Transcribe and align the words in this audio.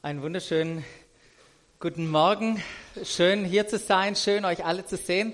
Einen 0.00 0.22
wunderschönen 0.22 0.84
guten 1.80 2.08
Morgen. 2.08 2.62
Schön 3.02 3.44
hier 3.44 3.66
zu 3.66 3.78
sein, 3.78 4.14
schön 4.14 4.44
euch 4.44 4.64
alle 4.64 4.86
zu 4.86 4.96
sehen 4.96 5.32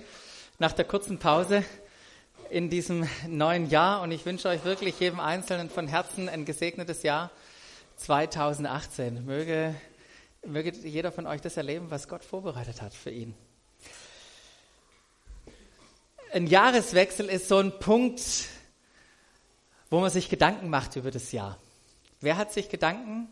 nach 0.59 0.73
der 0.73 0.87
kurzen 0.87 1.19
Pause 1.19 1.63
in 2.49 2.71
diesem 2.71 3.07
neuen 3.29 3.69
Jahr. 3.69 4.01
Und 4.01 4.11
ich 4.11 4.25
wünsche 4.25 4.49
euch 4.49 4.65
wirklich 4.65 4.99
jedem 4.99 5.21
Einzelnen 5.21 5.69
von 5.69 5.87
Herzen 5.87 6.31
ein 6.31 6.47
gesegnetes 6.47 7.03
Jahr 7.03 7.31
2018. 7.97 9.27
Möge, 9.27 9.75
möge 10.47 10.71
jeder 10.71 11.13
von 11.13 11.27
euch 11.27 11.43
das 11.43 11.59
erleben, 11.59 11.91
was 11.91 12.09
Gott 12.09 12.25
vorbereitet 12.25 12.81
hat 12.81 12.95
für 12.95 13.11
ihn. 13.11 13.35
Ein 16.33 16.47
Jahreswechsel 16.47 17.27
ist 17.27 17.49
so 17.49 17.59
ein 17.59 17.79
Punkt, 17.81 18.47
wo 19.91 20.01
man 20.01 20.09
sich 20.09 20.31
Gedanken 20.31 20.71
macht 20.71 20.97
über 20.97 21.11
das 21.11 21.33
Jahr. 21.33 21.59
Wer 22.23 22.39
hat 22.39 22.51
sich 22.55 22.71
Gedanken 22.71 23.29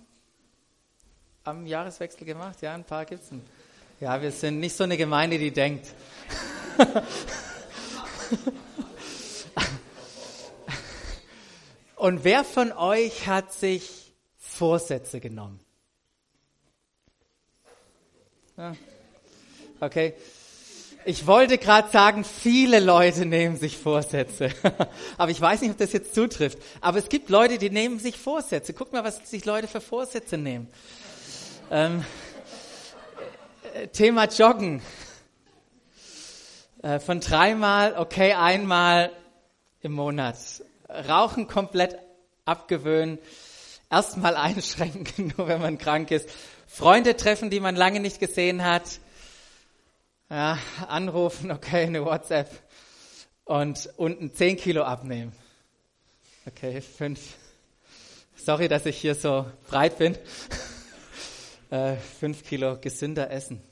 am 1.44 1.66
Jahreswechsel 1.66 2.24
gemacht? 2.24 2.62
Ja, 2.62 2.74
ein 2.74 2.84
paar 2.84 3.04
gibt's. 3.04 3.30
Ja, 4.00 4.22
wir 4.22 4.30
sind 4.30 4.60
nicht 4.60 4.76
so 4.76 4.84
eine 4.84 4.96
Gemeinde, 4.96 5.38
die 5.38 5.50
denkt. 5.50 5.86
Und 11.96 12.24
wer 12.24 12.44
von 12.44 12.72
euch 12.72 13.26
hat 13.28 13.52
sich 13.52 14.12
Vorsätze 14.38 15.20
genommen? 15.20 15.60
Ja. 18.56 18.74
Okay. 19.78 20.14
Ich 21.04 21.26
wollte 21.26 21.58
gerade 21.58 21.90
sagen, 21.90 22.24
viele 22.24 22.78
Leute 22.78 23.26
nehmen 23.26 23.56
sich 23.56 23.76
Vorsätze. 23.76 24.50
Aber 25.18 25.30
ich 25.32 25.40
weiß 25.40 25.60
nicht, 25.60 25.72
ob 25.72 25.78
das 25.78 25.92
jetzt 25.92 26.14
zutrifft. 26.14 26.58
Aber 26.80 26.98
es 26.98 27.08
gibt 27.08 27.28
Leute, 27.28 27.58
die 27.58 27.70
nehmen 27.70 27.98
sich 27.98 28.16
Vorsätze. 28.16 28.72
Guck 28.72 28.92
mal, 28.92 29.02
was 29.02 29.28
sich 29.28 29.44
Leute 29.44 29.66
für 29.66 29.80
Vorsätze 29.80 30.38
nehmen. 30.38 30.68
Ähm, 31.74 32.04
äh, 33.72 33.88
Thema 33.88 34.26
Joggen. 34.26 34.82
Äh, 36.82 37.00
von 37.00 37.20
dreimal, 37.20 37.96
okay, 37.96 38.34
einmal 38.34 39.10
im 39.80 39.92
Monat. 39.92 40.36
Rauchen 41.08 41.48
komplett 41.48 41.96
abgewöhnen. 42.44 43.18
Erstmal 43.90 44.36
einschränken, 44.36 45.32
nur 45.38 45.48
wenn 45.48 45.62
man 45.62 45.78
krank 45.78 46.10
ist. 46.10 46.28
Freunde 46.66 47.16
treffen, 47.16 47.48
die 47.48 47.60
man 47.60 47.74
lange 47.74 48.00
nicht 48.00 48.20
gesehen 48.20 48.62
hat. 48.62 49.00
Ja, 50.28 50.58
anrufen, 50.88 51.50
okay, 51.52 51.84
eine 51.84 52.04
WhatsApp. 52.04 52.50
Und 53.46 53.88
unten 53.96 54.34
10 54.34 54.58
Kilo 54.58 54.82
abnehmen. 54.82 55.32
Okay, 56.44 56.82
fünf. 56.82 57.18
Sorry, 58.36 58.68
dass 58.68 58.84
ich 58.84 58.98
hier 58.98 59.14
so 59.14 59.46
breit 59.68 59.96
bin 59.96 60.18
äh, 61.72 61.96
fünf 61.96 62.44
Kilo 62.44 62.78
gesünder 62.78 63.30
essen. 63.30 63.62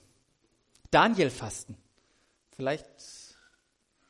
Daniel 0.90 1.28
fasten. 1.28 1.76
Vielleicht 2.56 2.86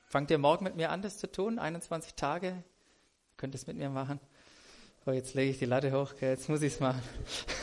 fangt 0.07 0.31
ihr 0.31 0.39
morgen 0.39 0.65
mit 0.65 0.77
mir 0.77 0.91
an, 0.91 1.03
das 1.03 1.19
zu 1.19 1.31
tun. 1.31 1.59
21 1.59 2.15
Tage. 2.15 2.63
Könnt 3.37 3.55
es 3.57 3.67
mit 3.67 3.77
mir 3.77 3.91
machen. 3.91 4.21
Oh, 5.07 5.11
jetzt 5.11 5.35
lege 5.35 5.51
ich 5.51 5.59
die 5.59 5.65
Latte 5.65 5.91
hoch. 5.93 6.13
Okay, 6.13 6.29
jetzt 6.29 6.49
muss 6.49 6.63
ich 6.63 6.75
es 6.75 6.81
machen. 6.81 7.03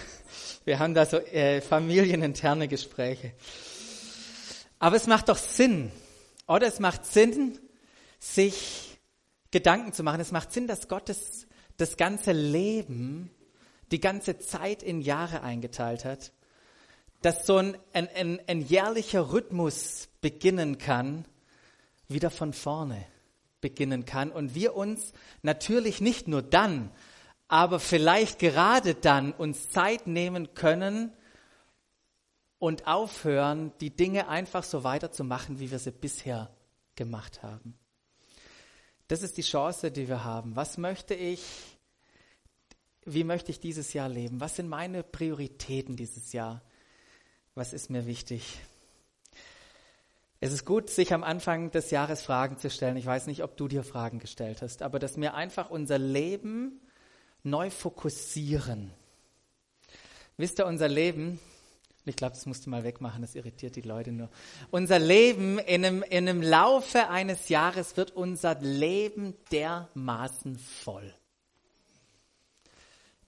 Wir 0.65 0.79
haben 0.79 0.93
da 0.93 1.05
so 1.05 1.17
äh, 1.17 1.61
familieninterne 1.61 2.67
Gespräche. 2.67 3.31
Aber 4.79 4.97
es 4.97 5.07
macht 5.07 5.29
doch 5.29 5.37
Sinn. 5.37 5.93
Oder 6.45 6.67
es 6.67 6.81
macht 6.81 7.05
Sinn, 7.05 7.57
sich 8.19 8.99
Gedanken 9.51 9.93
zu 9.93 10.03
machen. 10.03 10.19
Es 10.19 10.33
macht 10.33 10.51
Sinn, 10.51 10.67
dass 10.67 10.89
Gottes 10.89 11.47
das 11.77 11.95
ganze 11.95 12.33
Leben 12.33 13.31
die 13.91 13.99
ganze 13.99 14.37
Zeit 14.39 14.83
in 14.83 15.01
Jahre 15.01 15.41
eingeteilt 15.41 16.05
hat, 16.05 16.31
dass 17.21 17.45
so 17.45 17.57
ein, 17.57 17.77
ein, 17.93 18.07
ein, 18.15 18.39
ein 18.47 18.61
jährlicher 18.61 19.31
Rhythmus 19.31 20.09
beginnen 20.21 20.77
kann, 20.77 21.25
wieder 22.07 22.29
von 22.29 22.53
vorne 22.53 23.05
beginnen 23.61 24.05
kann 24.05 24.31
und 24.31 24.55
wir 24.55 24.75
uns 24.75 25.13
natürlich 25.41 25.99
nicht 25.99 26.27
nur 26.27 26.41
dann, 26.41 26.91
aber 27.47 27.79
vielleicht 27.79 28.39
gerade 28.39 28.93
dann 28.93 29.31
uns 29.33 29.69
Zeit 29.69 30.05
nehmen 30.05 30.53
können 30.53 31.11
und 32.59 32.87
aufhören, 32.87 33.71
die 33.81 33.95
Dinge 33.95 34.27
einfach 34.27 34.63
so 34.63 34.83
weiterzumachen, 34.83 35.59
wie 35.59 35.71
wir 35.71 35.79
sie 35.79 35.91
bisher 35.91 36.51
gemacht 36.95 37.43
haben. 37.43 37.77
Das 39.07 39.23
ist 39.23 39.37
die 39.37 39.43
Chance, 39.43 39.91
die 39.91 40.07
wir 40.07 40.23
haben. 40.23 40.55
Was 40.55 40.77
möchte 40.77 41.13
ich 41.13 41.76
wie 43.07 43.23
möchte 43.23 43.51
ich 43.51 43.59
dieses 43.59 43.93
Jahr 43.93 44.09
leben? 44.09 44.41
Was 44.41 44.57
sind 44.57 44.67
meine 44.67 45.01
Prioritäten 45.01 45.95
dieses 45.95 46.33
Jahr? 46.33 46.61
Was 47.55 47.73
ist 47.73 47.89
mir 47.89 48.05
wichtig? 48.05 48.59
Es 50.41 50.51
ist 50.51 50.65
gut, 50.65 50.89
sich 50.89 51.13
am 51.13 51.23
Anfang 51.23 51.71
des 51.71 51.89
Jahres 51.89 52.21
Fragen 52.21 52.57
zu 52.57 52.69
stellen. 52.69 52.97
Ich 52.97 53.05
weiß 53.05 53.25
nicht, 53.27 53.43
ob 53.43 53.55
du 53.57 53.67
dir 53.67 53.83
Fragen 53.83 54.19
gestellt 54.19 54.61
hast, 54.61 54.81
aber 54.81 54.99
dass 54.99 55.19
wir 55.19 55.33
einfach 55.33 55.69
unser 55.69 55.97
Leben 55.97 56.81
neu 57.43 57.69
fokussieren. 57.69 58.91
Wisst 60.35 60.59
ihr, 60.59 60.67
unser 60.67 60.89
Leben, 60.89 61.39
ich 62.05 62.17
glaube, 62.17 62.35
das 62.35 62.45
musst 62.45 62.65
du 62.65 62.69
mal 62.69 62.83
wegmachen, 62.83 63.21
das 63.21 63.35
irritiert 63.35 63.77
die 63.77 63.81
Leute 63.81 64.11
nur. 64.11 64.29
Unser 64.69 64.99
Leben 64.99 65.59
in 65.59 65.83
einem, 65.83 66.03
in 66.03 66.29
einem 66.29 66.41
Laufe 66.41 67.09
eines 67.09 67.49
Jahres 67.49 67.95
wird 67.95 68.11
unser 68.11 68.59
Leben 68.59 69.33
dermaßen 69.51 70.59
voll. 70.59 71.15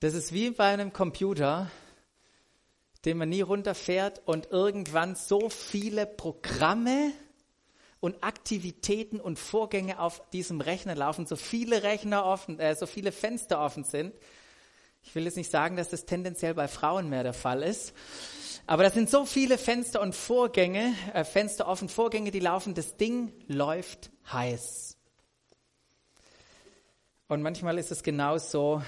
Das 0.02 0.14
ist 0.14 0.32
wie 0.32 0.52
bei 0.52 0.64
einem 0.64 0.94
Computer, 0.94 1.70
den 3.04 3.18
man 3.18 3.28
nie 3.28 3.42
runterfährt 3.42 4.22
und 4.26 4.50
irgendwann 4.50 5.16
so 5.16 5.50
viele 5.50 6.06
Programme 6.06 7.12
und 8.00 8.24
Aktivitäten 8.24 9.20
und 9.20 9.38
Vorgänge 9.38 10.00
auf 10.00 10.30
diesem 10.30 10.62
Rechner 10.62 10.96
laufen, 10.96 11.26
so 11.26 11.36
viele 11.36 11.84
Rechner 11.84 12.24
offen, 12.24 12.62
äh, 12.62 12.76
so 12.76 12.86
viele 12.86 13.12
Fenster 13.12 13.60
offen 13.60 13.84
sind. 13.84 14.16
Ich 15.04 15.16
will 15.16 15.26
jetzt 15.26 15.36
nicht 15.36 15.52
sagen, 15.52 15.76
dass 15.76 15.90
das 15.90 16.06
tendenziell 16.06 16.54
bei 16.54 16.70
Frauen 16.70 17.10
mehr 17.10 17.24
der 17.24 17.34
Fall 17.34 17.62
ist, 17.62 17.94
aber 18.68 18.84
das 18.84 18.94
sind 18.94 19.10
so 19.10 19.26
viele 19.26 19.58
Fenster 19.58 20.02
und 20.02 20.16
Vorgänge, 20.16 20.94
äh, 21.14 21.26
Fenster 21.26 21.68
offen, 21.68 21.90
Vorgänge, 21.90 22.32
die 22.32 22.40
laufen. 22.40 22.74
Das 22.74 22.96
Ding 22.96 23.34
läuft 23.48 24.12
heiß. 24.32 24.96
Und 27.28 27.42
manchmal 27.42 27.78
ist 27.78 27.92
es 27.92 28.02
genauso 28.02 28.82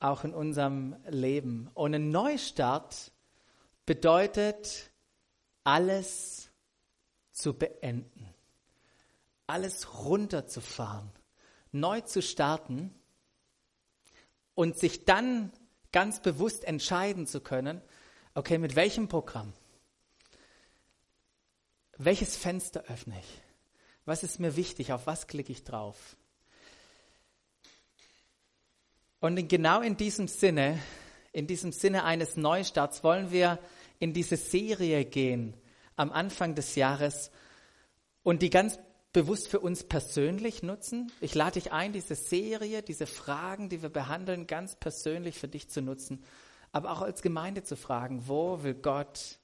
auch 0.00 0.24
in 0.24 0.34
unserem 0.34 0.96
Leben. 1.08 1.70
Und 1.74 1.94
ein 1.94 2.10
Neustart 2.10 3.12
bedeutet, 3.86 4.90
alles 5.64 6.50
zu 7.32 7.54
beenden, 7.54 8.28
alles 9.46 10.04
runterzufahren, 10.04 11.10
neu 11.72 12.00
zu 12.02 12.20
starten 12.22 12.94
und 14.54 14.76
sich 14.76 15.04
dann 15.04 15.52
ganz 15.92 16.20
bewusst 16.20 16.64
entscheiden 16.64 17.26
zu 17.26 17.40
können, 17.40 17.80
okay, 18.34 18.58
mit 18.58 18.76
welchem 18.76 19.08
Programm, 19.08 19.52
welches 21.96 22.36
Fenster 22.36 22.84
öffne 22.88 23.18
ich, 23.18 23.42
was 24.04 24.22
ist 24.22 24.38
mir 24.38 24.56
wichtig, 24.56 24.92
auf 24.92 25.06
was 25.06 25.26
klicke 25.26 25.52
ich 25.52 25.64
drauf. 25.64 26.16
Und 29.20 29.48
genau 29.48 29.80
in 29.80 29.96
diesem 29.96 30.28
Sinne, 30.28 30.78
in 31.32 31.48
diesem 31.48 31.72
Sinne 31.72 32.04
eines 32.04 32.36
Neustarts 32.36 33.02
wollen 33.02 33.32
wir 33.32 33.58
in 33.98 34.12
diese 34.12 34.36
Serie 34.36 35.04
gehen 35.04 35.54
am 35.96 36.12
Anfang 36.12 36.54
des 36.54 36.76
Jahres 36.76 37.32
und 38.22 38.42
die 38.42 38.50
ganz 38.50 38.78
bewusst 39.12 39.48
für 39.48 39.58
uns 39.58 39.82
persönlich 39.82 40.62
nutzen. 40.62 41.10
Ich 41.20 41.34
lade 41.34 41.60
dich 41.60 41.72
ein, 41.72 41.92
diese 41.92 42.14
Serie, 42.14 42.82
diese 42.82 43.06
Fragen, 43.06 43.68
die 43.68 43.82
wir 43.82 43.88
behandeln, 43.88 44.46
ganz 44.46 44.76
persönlich 44.76 45.36
für 45.36 45.48
dich 45.48 45.68
zu 45.68 45.82
nutzen, 45.82 46.22
aber 46.70 46.92
auch 46.92 47.02
als 47.02 47.20
Gemeinde 47.20 47.64
zu 47.64 47.76
fragen, 47.76 48.28
wo 48.28 48.62
will 48.62 48.74
Gott 48.74 49.38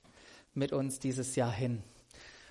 mit 0.52 0.72
uns 0.72 1.00
dieses 1.00 1.34
Jahr 1.34 1.50
hin? 1.50 1.82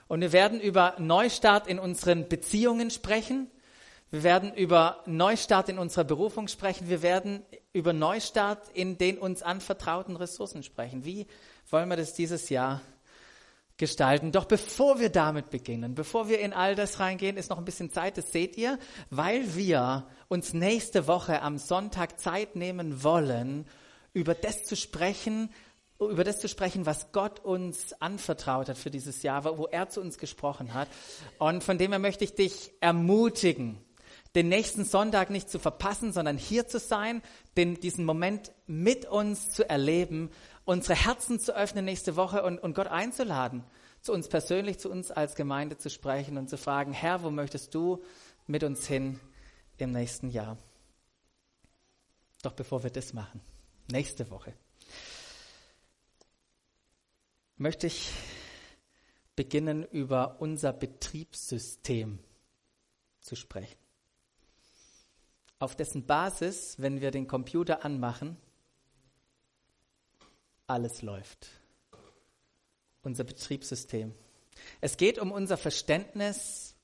Und 0.09 0.19
wir 0.19 0.33
werden 0.33 0.59
über 0.59 0.95
Neustart 0.99 1.67
in 1.67 1.79
unseren 1.79 2.27
Beziehungen 2.27 2.91
sprechen. 2.91 3.49
Wir 4.13 4.21
werden 4.21 4.53
über 4.53 5.01
Neustart 5.07 5.69
in 5.69 5.79
unserer 5.79 6.03
Berufung 6.03 6.47
sprechen. 6.47 6.87
Wir 6.87 7.01
werden 7.01 7.41
über 7.71 7.93
Neustart 7.93 8.69
in 8.75 8.99
den 8.99 9.17
uns 9.17 9.41
anvertrauten 9.41 10.15
Ressourcen 10.15 10.61
sprechen. 10.61 11.03
Wie 11.03 11.25
wollen 11.71 11.89
wir 11.89 11.97
das 11.97 12.13
dieses 12.13 12.49
Jahr 12.49 12.81
gestalten? 13.77 14.31
Doch 14.31 14.45
bevor 14.45 14.99
wir 14.99 15.09
damit 15.09 15.49
beginnen, 15.49 15.95
bevor 15.95 16.29
wir 16.29 16.41
in 16.41 16.53
all 16.53 16.75
das 16.75 16.99
reingehen, 16.99 17.37
ist 17.37 17.49
noch 17.49 17.57
ein 17.57 17.65
bisschen 17.65 17.89
Zeit, 17.89 18.19
das 18.19 18.31
seht 18.31 18.55
ihr, 18.55 18.77
weil 19.09 19.55
wir 19.55 20.05
uns 20.27 20.53
nächste 20.53 21.07
Woche 21.07 21.41
am 21.41 21.57
Sonntag 21.57 22.19
Zeit 22.19 22.55
nehmen 22.55 23.03
wollen, 23.03 23.65
über 24.13 24.35
das 24.35 24.63
zu 24.63 24.75
sprechen, 24.75 25.49
über 25.97 26.23
das 26.23 26.39
zu 26.39 26.47
sprechen, 26.47 26.85
was 26.85 27.11
Gott 27.13 27.39
uns 27.39 27.99
anvertraut 27.99 28.69
hat 28.69 28.77
für 28.77 28.91
dieses 28.91 29.23
Jahr, 29.23 29.43
wo 29.57 29.65
er 29.65 29.89
zu 29.89 30.01
uns 30.01 30.19
gesprochen 30.19 30.75
hat. 30.75 30.87
Und 31.39 31.63
von 31.63 31.79
dem 31.79 31.89
her 31.89 31.99
möchte 31.99 32.23
ich 32.23 32.35
dich 32.35 32.73
ermutigen, 32.79 33.83
den 34.35 34.49
nächsten 34.49 34.83
Sonntag 34.83 35.29
nicht 35.29 35.49
zu 35.49 35.59
verpassen, 35.59 36.11
sondern 36.11 36.37
hier 36.37 36.67
zu 36.67 36.79
sein, 36.79 37.21
den, 37.55 37.79
diesen 37.79 38.03
Moment 38.03 38.51
mit 38.65 39.05
uns 39.05 39.51
zu 39.51 39.69
erleben, 39.69 40.31
unsere 40.65 40.95
Herzen 40.95 41.39
zu 41.39 41.55
öffnen 41.55 41.85
nächste 41.85 42.15
Woche 42.15 42.43
und, 42.43 42.59
und 42.59 42.73
Gott 42.73 42.87
einzuladen, 42.87 43.63
zu 44.01 44.11
uns 44.11 44.27
persönlich, 44.27 44.79
zu 44.79 44.89
uns 44.89 45.11
als 45.11 45.35
Gemeinde 45.35 45.77
zu 45.77 45.89
sprechen 45.89 46.37
und 46.37 46.49
zu 46.49 46.57
fragen, 46.57 46.93
Herr, 46.93 47.23
wo 47.23 47.29
möchtest 47.29 47.75
du 47.75 48.03
mit 48.47 48.63
uns 48.63 48.87
hin 48.87 49.19
im 49.77 49.91
nächsten 49.91 50.29
Jahr? 50.29 50.57
Doch 52.41 52.53
bevor 52.53 52.83
wir 52.83 52.89
das 52.89 53.13
machen, 53.13 53.39
nächste 53.91 54.29
Woche, 54.31 54.53
möchte 57.55 57.87
ich 57.87 58.11
beginnen, 59.35 59.83
über 59.83 60.41
unser 60.41 60.73
Betriebssystem 60.73 62.19
zu 63.21 63.35
sprechen 63.35 63.82
auf 65.63 65.75
dessen 65.75 66.05
Basis, 66.05 66.75
wenn 66.77 66.99
wir 66.99 67.09
den 67.09 67.25
Computer 67.25 67.85
anmachen, 67.85 68.37
alles 70.67 71.01
läuft. 71.01 71.47
Unser 73.01 73.23
Betriebssystem. 73.23 74.13
Es 74.81 74.97
geht 74.97 75.19
um 75.19 75.31
unser 75.31 75.57
Verständnis 75.57 76.75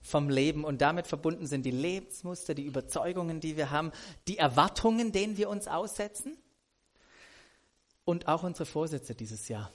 vom 0.00 0.30
Leben 0.30 0.64
und 0.64 0.80
damit 0.80 1.06
verbunden 1.06 1.46
sind 1.46 1.64
die 1.66 1.72
Lebensmuster, 1.72 2.54
die 2.54 2.64
Überzeugungen, 2.64 3.40
die 3.40 3.56
wir 3.56 3.70
haben, 3.70 3.92
die 4.28 4.38
Erwartungen, 4.38 5.12
denen 5.12 5.36
wir 5.36 5.50
uns 5.50 5.68
aussetzen 5.68 6.38
und 8.04 8.28
auch 8.28 8.44
unsere 8.44 8.64
Vorsätze 8.64 9.14
dieses 9.14 9.48
Jahr. 9.48 9.70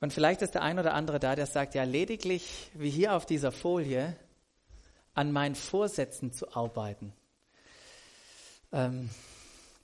Und 0.00 0.12
vielleicht 0.12 0.42
ist 0.42 0.54
der 0.54 0.62
ein 0.62 0.78
oder 0.78 0.94
andere 0.94 1.18
da, 1.18 1.34
der 1.34 1.46
sagt, 1.46 1.74
ja, 1.74 1.84
lediglich 1.84 2.70
wie 2.74 2.90
hier 2.90 3.14
auf 3.14 3.26
dieser 3.26 3.52
Folie 3.52 4.16
an 5.14 5.32
meinen 5.32 5.54
Vorsätzen 5.54 6.32
zu 6.32 6.54
arbeiten. 6.54 7.12
Ähm, 8.72 9.10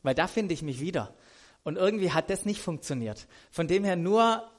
weil 0.03 0.15
da 0.15 0.27
finde 0.27 0.55
ich 0.55 0.63
mich 0.63 0.81
wieder. 0.81 1.15
Und 1.63 1.77
irgendwie 1.77 2.13
hat 2.13 2.31
das 2.31 2.45
nicht 2.45 2.61
funktioniert. 2.61 3.27
Von 3.51 3.69
dem 3.69 3.85
her 3.85 3.97
nur 3.97 4.51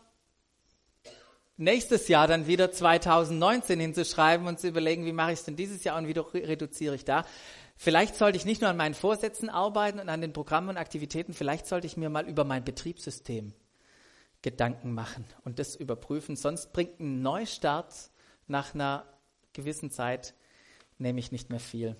nächstes 1.57 2.07
Jahr 2.07 2.27
dann 2.27 2.47
wieder 2.47 2.71
2019 2.71 3.79
hinzuschreiben 3.79 4.47
und 4.47 4.59
zu 4.59 4.67
überlegen, 4.67 5.05
wie 5.05 5.13
mache 5.13 5.31
ich 5.31 5.39
es 5.39 5.45
denn 5.45 5.55
dieses 5.55 5.83
Jahr 5.83 5.97
und 5.97 6.07
wie 6.07 6.39
reduziere 6.39 6.95
ich 6.95 7.05
da. 7.05 7.25
Vielleicht 7.75 8.15
sollte 8.15 8.37
ich 8.37 8.45
nicht 8.45 8.61
nur 8.61 8.69
an 8.69 8.77
meinen 8.77 8.93
Vorsätzen 8.93 9.49
arbeiten 9.49 9.99
und 9.99 10.09
an 10.09 10.21
den 10.21 10.33
Programmen 10.33 10.69
und 10.69 10.77
Aktivitäten, 10.77 11.33
vielleicht 11.33 11.67
sollte 11.67 11.87
ich 11.87 11.97
mir 11.97 12.09
mal 12.09 12.27
über 12.27 12.43
mein 12.43 12.63
Betriebssystem 12.63 13.53
Gedanken 14.41 14.93
machen 14.93 15.25
und 15.43 15.59
das 15.59 15.75
überprüfen. 15.75 16.35
Sonst 16.35 16.73
bringt 16.73 16.99
ein 16.99 17.21
Neustart 17.21 17.93
nach 18.47 18.73
einer 18.73 19.05
gewissen 19.53 19.91
Zeit 19.91 20.33
nämlich 21.01 21.31
nicht 21.31 21.49
mehr 21.49 21.59
viel. 21.59 21.95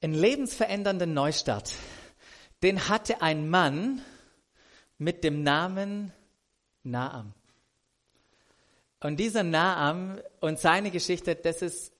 Einen 0.00 0.14
lebensverändernden 0.14 1.14
Neustart, 1.14 1.76
den 2.62 2.88
hatte 2.88 3.22
ein 3.22 3.48
Mann 3.48 4.02
mit 4.98 5.22
dem 5.22 5.42
Namen 5.42 6.12
Naam. 6.82 7.34
Und 9.00 9.18
dieser 9.18 9.44
Naam 9.44 10.20
und 10.40 10.58
seine 10.58 10.90
Geschichte, 10.90 11.36
das 11.36 11.62
ist 11.62 11.92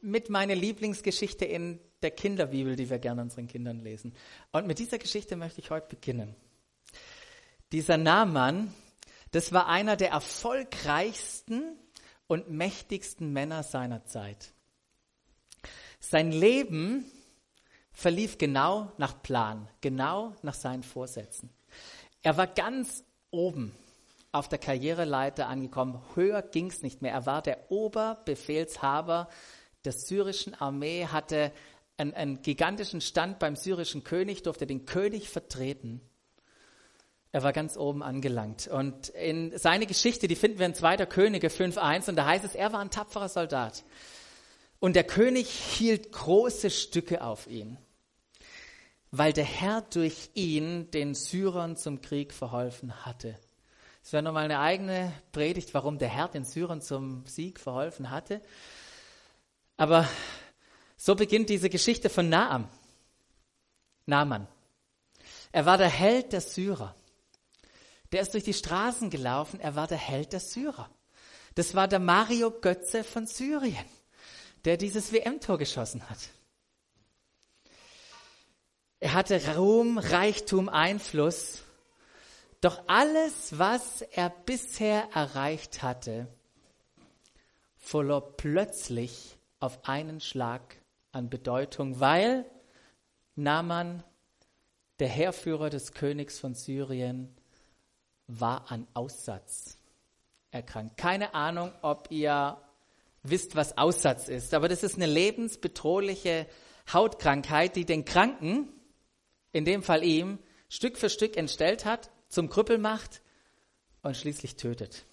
mit 0.00 0.28
meiner 0.30 0.54
Lieblingsgeschichte 0.54 1.44
in 1.44 1.80
der 2.02 2.10
Kinderbibel, 2.10 2.76
die 2.76 2.90
wir 2.90 2.98
gerne 2.98 3.22
unseren 3.22 3.46
Kindern 3.46 3.80
lesen. 3.80 4.14
Und 4.52 4.66
mit 4.66 4.78
dieser 4.78 4.98
Geschichte 4.98 5.36
möchte 5.36 5.60
ich 5.60 5.70
heute 5.70 5.88
beginnen. 5.88 6.36
Dieser 7.72 7.96
Naaman, 7.96 8.72
das 9.30 9.52
war 9.52 9.66
einer 9.66 9.96
der 9.96 10.10
erfolgreichsten 10.10 11.78
und 12.26 12.50
mächtigsten 12.50 13.32
Männer 13.32 13.62
seiner 13.62 14.04
Zeit. 14.04 14.52
Sein 16.00 16.32
Leben 16.32 17.04
verlief 17.92 18.38
genau 18.38 18.92
nach 18.98 19.22
Plan, 19.22 19.68
genau 19.80 20.34
nach 20.42 20.54
seinen 20.54 20.82
Vorsätzen. 20.82 21.50
Er 22.22 22.36
war 22.36 22.46
ganz 22.46 23.04
oben 23.30 23.74
auf 24.32 24.48
der 24.48 24.58
Karriereleiter 24.58 25.46
angekommen. 25.46 26.02
Höher 26.14 26.42
ging 26.42 26.66
es 26.66 26.82
nicht 26.82 27.02
mehr. 27.02 27.12
Er 27.12 27.26
war 27.26 27.40
der 27.40 27.70
Oberbefehlshaber 27.70 29.28
der 29.84 29.92
syrischen 29.92 30.54
Armee, 30.54 31.06
hatte 31.06 31.52
einen, 31.96 32.14
einen 32.14 32.42
gigantischen 32.42 33.00
Stand 33.00 33.38
beim 33.38 33.54
syrischen 33.54 34.02
König, 34.02 34.42
durfte 34.42 34.66
den 34.66 34.86
König 34.86 35.28
vertreten. 35.28 36.00
Er 37.34 37.42
war 37.42 37.52
ganz 37.52 37.76
oben 37.76 38.04
angelangt. 38.04 38.68
Und 38.68 39.08
in 39.08 39.58
seine 39.58 39.86
Geschichte, 39.86 40.28
die 40.28 40.36
finden 40.36 40.60
wir 40.60 40.66
in 40.66 40.74
2. 40.74 40.98
Könige 41.06 41.48
5.1 41.48 42.08
und 42.08 42.14
da 42.14 42.26
heißt 42.26 42.44
es, 42.44 42.54
er 42.54 42.72
war 42.72 42.78
ein 42.78 42.92
tapferer 42.92 43.28
Soldat. 43.28 43.82
Und 44.78 44.94
der 44.94 45.02
König 45.02 45.48
hielt 45.48 46.12
große 46.12 46.70
Stücke 46.70 47.24
auf 47.24 47.48
ihn, 47.48 47.76
weil 49.10 49.32
der 49.32 49.42
Herr 49.42 49.82
durch 49.82 50.30
ihn 50.34 50.92
den 50.92 51.16
Syrern 51.16 51.76
zum 51.76 52.00
Krieg 52.00 52.32
verholfen 52.32 53.04
hatte. 53.04 53.36
Das 54.04 54.12
wäre 54.12 54.22
nochmal 54.22 54.44
eine 54.44 54.60
eigene 54.60 55.12
Predigt, 55.32 55.74
warum 55.74 55.98
der 55.98 56.10
Herr 56.10 56.28
den 56.28 56.44
Syrern 56.44 56.82
zum 56.82 57.26
Sieg 57.26 57.58
verholfen 57.58 58.10
hatte. 58.10 58.42
Aber 59.76 60.08
so 60.96 61.16
beginnt 61.16 61.50
diese 61.50 61.68
Geschichte 61.68 62.10
von 62.10 62.28
Naam. 62.28 62.68
Naaman. 64.06 64.46
Er 65.50 65.66
war 65.66 65.78
der 65.78 65.88
Held 65.88 66.32
der 66.32 66.40
Syrer. 66.40 66.94
Der 68.14 68.22
ist 68.22 68.32
durch 68.32 68.44
die 68.44 68.54
Straßen 68.54 69.10
gelaufen, 69.10 69.58
er 69.58 69.74
war 69.74 69.88
der 69.88 69.98
Held 69.98 70.32
der 70.32 70.38
Syrer. 70.38 70.88
Das 71.56 71.74
war 71.74 71.88
der 71.88 71.98
Mario 71.98 72.52
Götze 72.52 73.02
von 73.02 73.26
Syrien, 73.26 73.84
der 74.64 74.76
dieses 74.76 75.12
WM-Tor 75.12 75.58
geschossen 75.58 76.08
hat. 76.08 76.18
Er 79.00 79.14
hatte 79.14 79.56
Ruhm, 79.56 79.98
Reichtum, 79.98 80.68
Einfluss. 80.68 81.64
Doch 82.60 82.84
alles, 82.86 83.58
was 83.58 84.02
er 84.02 84.30
bisher 84.30 85.08
erreicht 85.12 85.82
hatte, 85.82 86.28
verlor 87.76 88.36
plötzlich 88.36 89.36
auf 89.58 89.88
einen 89.88 90.20
Schlag 90.20 90.76
an 91.10 91.30
Bedeutung, 91.30 91.98
weil 91.98 92.48
Naaman, 93.34 94.04
der 95.00 95.08
Heerführer 95.08 95.68
des 95.68 95.90
Königs 95.90 96.38
von 96.38 96.54
Syrien, 96.54 97.36
war 98.26 98.70
an 98.70 98.86
Aussatz 98.94 99.78
erkrankt. 100.50 100.96
Keine 100.96 101.34
Ahnung, 101.34 101.72
ob 101.82 102.10
ihr 102.10 102.56
wisst, 103.22 103.56
was 103.56 103.76
Aussatz 103.78 104.28
ist, 104.28 104.54
aber 104.54 104.68
das 104.68 104.82
ist 104.82 104.96
eine 104.96 105.06
lebensbedrohliche 105.06 106.46
Hautkrankheit, 106.92 107.76
die 107.76 107.84
den 107.84 108.04
Kranken, 108.04 108.68
in 109.52 109.64
dem 109.64 109.82
Fall 109.82 110.04
ihm, 110.04 110.38
Stück 110.68 110.98
für 110.98 111.10
Stück 111.10 111.36
entstellt 111.36 111.84
hat, 111.84 112.10
zum 112.28 112.48
Krüppel 112.48 112.78
macht 112.78 113.22
und 114.02 114.16
schließlich 114.16 114.56
tötet. 114.56 115.04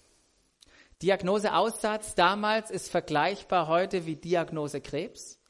Diagnose 1.02 1.54
Aussatz 1.54 2.14
damals 2.14 2.70
ist 2.70 2.88
vergleichbar 2.88 3.66
heute 3.66 4.06
wie 4.06 4.14
Diagnose 4.14 4.80
Krebs. 4.80 5.40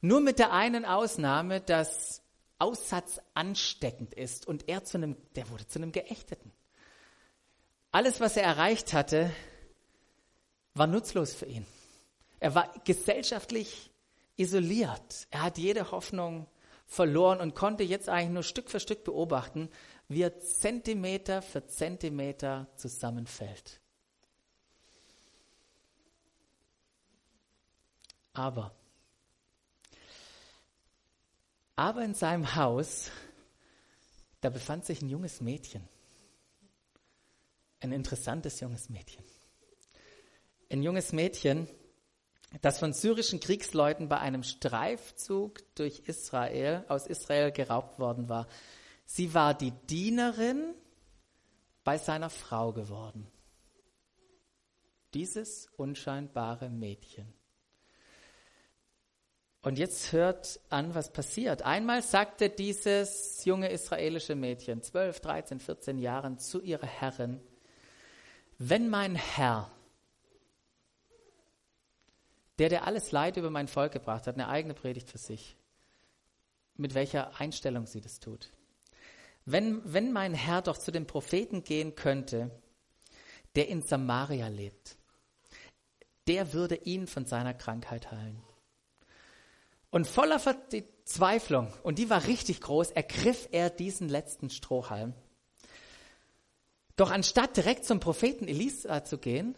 Nur 0.00 0.20
mit 0.20 0.38
der 0.38 0.52
einen 0.52 0.86
Ausnahme, 0.86 1.60
dass 1.60 2.22
Aussatz 2.58 3.20
ansteckend 3.34 4.14
ist 4.14 4.46
und 4.46 4.68
er 4.68 4.84
zu 4.84 4.96
einem, 4.96 5.16
der 5.34 5.50
wurde 5.50 5.66
zu 5.66 5.78
einem 5.78 5.92
Geächteten. 5.92 6.53
Alles, 7.94 8.18
was 8.18 8.36
er 8.36 8.42
erreicht 8.42 8.92
hatte, 8.92 9.30
war 10.74 10.88
nutzlos 10.88 11.32
für 11.32 11.46
ihn. 11.46 11.64
Er 12.40 12.52
war 12.56 12.74
gesellschaftlich 12.82 13.88
isoliert. 14.34 15.28
Er 15.30 15.42
hat 15.42 15.58
jede 15.58 15.92
Hoffnung 15.92 16.48
verloren 16.86 17.40
und 17.40 17.54
konnte 17.54 17.84
jetzt 17.84 18.08
eigentlich 18.08 18.30
nur 18.30 18.42
Stück 18.42 18.68
für 18.68 18.80
Stück 18.80 19.04
beobachten, 19.04 19.70
wie 20.08 20.22
er 20.22 20.40
Zentimeter 20.40 21.40
für 21.40 21.68
Zentimeter 21.68 22.66
zusammenfällt. 22.74 23.80
Aber, 28.32 28.74
aber 31.76 32.02
in 32.02 32.14
seinem 32.14 32.56
Haus, 32.56 33.12
da 34.40 34.50
befand 34.50 34.84
sich 34.84 35.00
ein 35.00 35.10
junges 35.10 35.40
Mädchen 35.40 35.88
ein 37.84 37.92
interessantes 37.92 38.60
junges 38.60 38.88
Mädchen. 38.88 39.22
Ein 40.70 40.82
junges 40.82 41.12
Mädchen, 41.12 41.68
das 42.62 42.78
von 42.78 42.92
syrischen 42.92 43.40
Kriegsleuten 43.40 44.08
bei 44.08 44.18
einem 44.18 44.42
Streifzug 44.42 45.60
durch 45.74 46.00
Israel, 46.06 46.84
aus 46.88 47.06
Israel 47.06 47.52
geraubt 47.52 47.98
worden 47.98 48.28
war. 48.28 48.48
Sie 49.04 49.34
war 49.34 49.54
die 49.54 49.72
Dienerin 49.88 50.74
bei 51.84 51.98
seiner 51.98 52.30
Frau 52.30 52.72
geworden. 52.72 53.30
Dieses 55.12 55.68
unscheinbare 55.76 56.70
Mädchen. 56.70 57.32
Und 59.60 59.78
jetzt 59.78 60.12
hört 60.12 60.58
an, 60.70 60.94
was 60.94 61.12
passiert. 61.12 61.62
Einmal 61.62 62.02
sagte 62.02 62.48
dieses 62.48 63.44
junge 63.44 63.70
israelische 63.70 64.34
Mädchen, 64.34 64.82
12, 64.82 65.20
13, 65.20 65.60
14 65.60 65.98
Jahren, 65.98 66.38
zu 66.38 66.60
ihrer 66.60 66.86
Herrin, 66.86 67.40
wenn 68.58 68.88
mein 68.88 69.14
Herr 69.14 69.70
Der, 72.58 72.68
der 72.68 72.86
alles 72.86 73.10
Leid 73.10 73.36
über 73.36 73.50
mein 73.50 73.66
Volk 73.66 73.92
gebracht 73.92 74.26
hat, 74.26 74.34
eine 74.34 74.48
eigene 74.48 74.74
Predigt 74.74 75.10
für 75.10 75.18
sich. 75.18 75.56
Mit 76.76 76.94
welcher 76.94 77.40
Einstellung 77.40 77.86
sie 77.86 78.00
das 78.00 78.20
tut. 78.20 78.50
Wenn, 79.44 79.80
wenn 79.92 80.12
mein 80.12 80.34
Herr 80.34 80.62
doch 80.62 80.78
zu 80.78 80.90
dem 80.90 81.06
Propheten 81.06 81.64
gehen 81.64 81.94
könnte, 81.94 82.50
der 83.56 83.68
in 83.68 83.82
Samaria 83.82 84.48
lebt, 84.48 84.96
der 86.26 86.52
würde 86.52 86.76
ihn 86.76 87.06
von 87.06 87.26
seiner 87.26 87.54
Krankheit 87.54 88.10
heilen. 88.10 88.42
Und 89.90 90.06
voller 90.06 90.38
Verzweiflung, 90.38 91.72
und 91.82 91.98
die 91.98 92.10
war 92.10 92.24
richtig 92.26 92.60
groß, 92.60 92.92
ergriff 92.92 93.48
er 93.52 93.70
diesen 93.70 94.08
letzten 94.08 94.50
Strohhalm. 94.50 95.14
Doch 96.96 97.10
anstatt 97.10 97.56
direkt 97.56 97.84
zum 97.84 98.00
Propheten 98.00 98.46
Elisa 98.46 99.04
zu 99.04 99.18
gehen, 99.18 99.56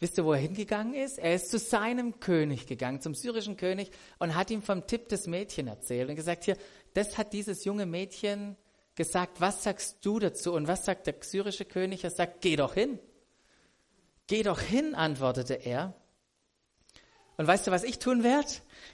wisst 0.00 0.18
ihr, 0.18 0.24
wo 0.24 0.32
er 0.32 0.38
hingegangen 0.38 0.94
ist? 0.94 1.18
Er 1.18 1.34
ist 1.34 1.50
zu 1.50 1.58
seinem 1.58 2.20
König 2.20 2.66
gegangen, 2.66 3.00
zum 3.00 3.14
syrischen 3.14 3.56
König, 3.56 3.90
und 4.18 4.34
hat 4.34 4.50
ihm 4.50 4.62
vom 4.62 4.86
Tipp 4.86 5.08
des 5.08 5.26
Mädchen 5.26 5.66
erzählt 5.66 6.08
und 6.10 6.16
gesagt, 6.16 6.44
hier, 6.44 6.56
das 6.94 7.16
hat 7.16 7.32
dieses 7.32 7.64
junge 7.64 7.86
Mädchen 7.86 8.56
gesagt, 8.94 9.40
was 9.40 9.62
sagst 9.62 10.04
du 10.04 10.18
dazu? 10.18 10.52
Und 10.52 10.68
was 10.68 10.84
sagt 10.84 11.06
der 11.06 11.14
syrische 11.20 11.64
König? 11.64 12.04
Er 12.04 12.10
sagt, 12.10 12.40
geh 12.42 12.56
doch 12.56 12.74
hin. 12.74 12.98
Geh 14.26 14.42
doch 14.42 14.60
hin, 14.60 14.94
antwortete 14.94 15.54
er. 15.54 15.94
Und 17.38 17.46
weißt 17.46 17.68
du, 17.68 17.70
was 17.70 17.84
ich 17.84 17.98
tun 17.98 18.24
werde? 18.24 18.48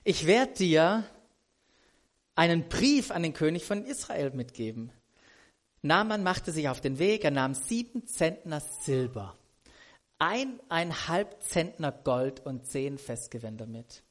Ich 0.05 0.27
werde 0.27 0.53
dir 0.53 1.05
einen 2.37 2.69
Brief 2.69 3.11
an 3.11 3.23
den 3.23 3.33
König 3.33 3.65
von 3.65 3.85
Israel 3.85 4.31
mitgeben. 4.31 4.93
Naaman 5.85 6.23
machte 6.23 6.51
sich 6.51 6.71
auf 6.71 6.81
den 6.81 6.99
Weg, 6.99 7.25
er 7.25 7.31
nahm 7.31 7.53
sieben 7.53 8.07
Zentner 8.07 8.61
Silber, 8.61 9.37
eineinhalb 10.19 11.43
Zentner 11.43 11.93
Gold 11.93 12.41
und 12.41 12.67
zehn 12.67 12.97
Festgewänder 12.97 13.67
mit. 13.67 14.03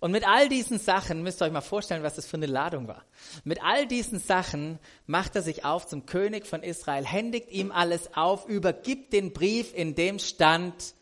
Und 0.00 0.10
mit 0.10 0.26
all 0.26 0.48
diesen 0.48 0.78
Sachen, 0.78 1.22
müsst 1.22 1.42
ihr 1.42 1.44
euch 1.44 1.52
mal 1.52 1.60
vorstellen, 1.60 2.02
was 2.02 2.14
das 2.14 2.24
für 2.24 2.38
eine 2.38 2.46
Ladung 2.46 2.88
war. 2.88 3.04
Mit 3.44 3.62
all 3.62 3.86
diesen 3.86 4.20
Sachen 4.20 4.78
macht 5.04 5.36
er 5.36 5.42
sich 5.42 5.66
auf 5.66 5.86
zum 5.86 6.06
König 6.06 6.46
von 6.46 6.62
Israel, 6.62 7.04
händigt 7.04 7.50
ihm 7.50 7.72
alles 7.72 8.14
auf, 8.14 8.48
übergibt 8.48 9.12
den 9.12 9.34
Brief, 9.34 9.74
in 9.74 9.94
dem 9.94 10.18
stand, 10.18 10.94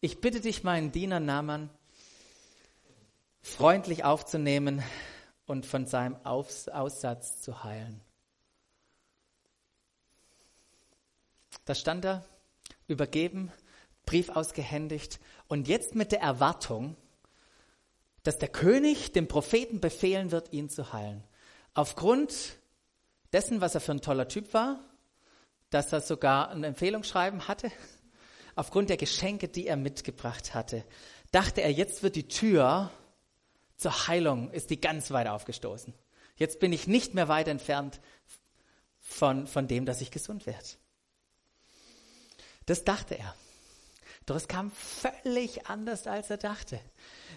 ich 0.00 0.20
bitte 0.20 0.40
dich, 0.40 0.62
meinen 0.62 0.92
Diener 0.92 1.18
Naaman, 1.18 1.68
freundlich 3.42 4.04
aufzunehmen 4.04 4.84
und 5.46 5.66
von 5.66 5.86
seinem 5.86 6.14
Aussatz 6.24 7.42
zu 7.42 7.64
heilen. 7.64 8.05
Da 11.66 11.74
stand 11.74 12.04
er, 12.04 12.24
übergeben, 12.88 13.52
Brief 14.06 14.30
ausgehändigt 14.30 15.18
und 15.48 15.66
jetzt 15.66 15.96
mit 15.96 16.12
der 16.12 16.20
Erwartung, 16.20 16.96
dass 18.22 18.38
der 18.38 18.48
König 18.48 19.12
dem 19.12 19.26
Propheten 19.28 19.80
befehlen 19.80 20.30
wird, 20.30 20.52
ihn 20.52 20.68
zu 20.70 20.92
heilen. 20.92 21.24
Aufgrund 21.74 22.56
dessen, 23.32 23.60
was 23.60 23.74
er 23.74 23.80
für 23.80 23.92
ein 23.92 24.00
toller 24.00 24.28
Typ 24.28 24.54
war, 24.54 24.78
dass 25.70 25.92
er 25.92 26.00
sogar 26.00 26.50
ein 26.50 26.62
Empfehlungsschreiben 26.62 27.48
hatte, 27.48 27.70
aufgrund 28.54 28.90
der 28.90 28.96
Geschenke, 28.96 29.48
die 29.48 29.66
er 29.66 29.76
mitgebracht 29.76 30.54
hatte, 30.54 30.84
dachte 31.32 31.60
er, 31.60 31.72
jetzt 31.72 32.04
wird 32.04 32.14
die 32.14 32.28
Tür 32.28 32.90
zur 33.76 34.06
Heilung, 34.06 34.50
ist 34.52 34.70
die 34.70 34.80
ganz 34.80 35.10
weit 35.10 35.26
aufgestoßen. 35.26 35.92
Jetzt 36.36 36.60
bin 36.60 36.72
ich 36.72 36.86
nicht 36.86 37.14
mehr 37.14 37.26
weit 37.28 37.48
entfernt 37.48 38.00
von, 39.00 39.46
von 39.48 39.66
dem, 39.66 39.84
dass 39.84 40.00
ich 40.00 40.12
gesund 40.12 40.46
werde. 40.46 40.64
Das 42.66 42.84
dachte 42.84 43.18
er. 43.18 43.34
Doch 44.26 44.36
es 44.36 44.48
kam 44.48 44.72
völlig 44.72 45.66
anders, 45.66 46.08
als 46.08 46.30
er 46.30 46.36
dachte. 46.36 46.80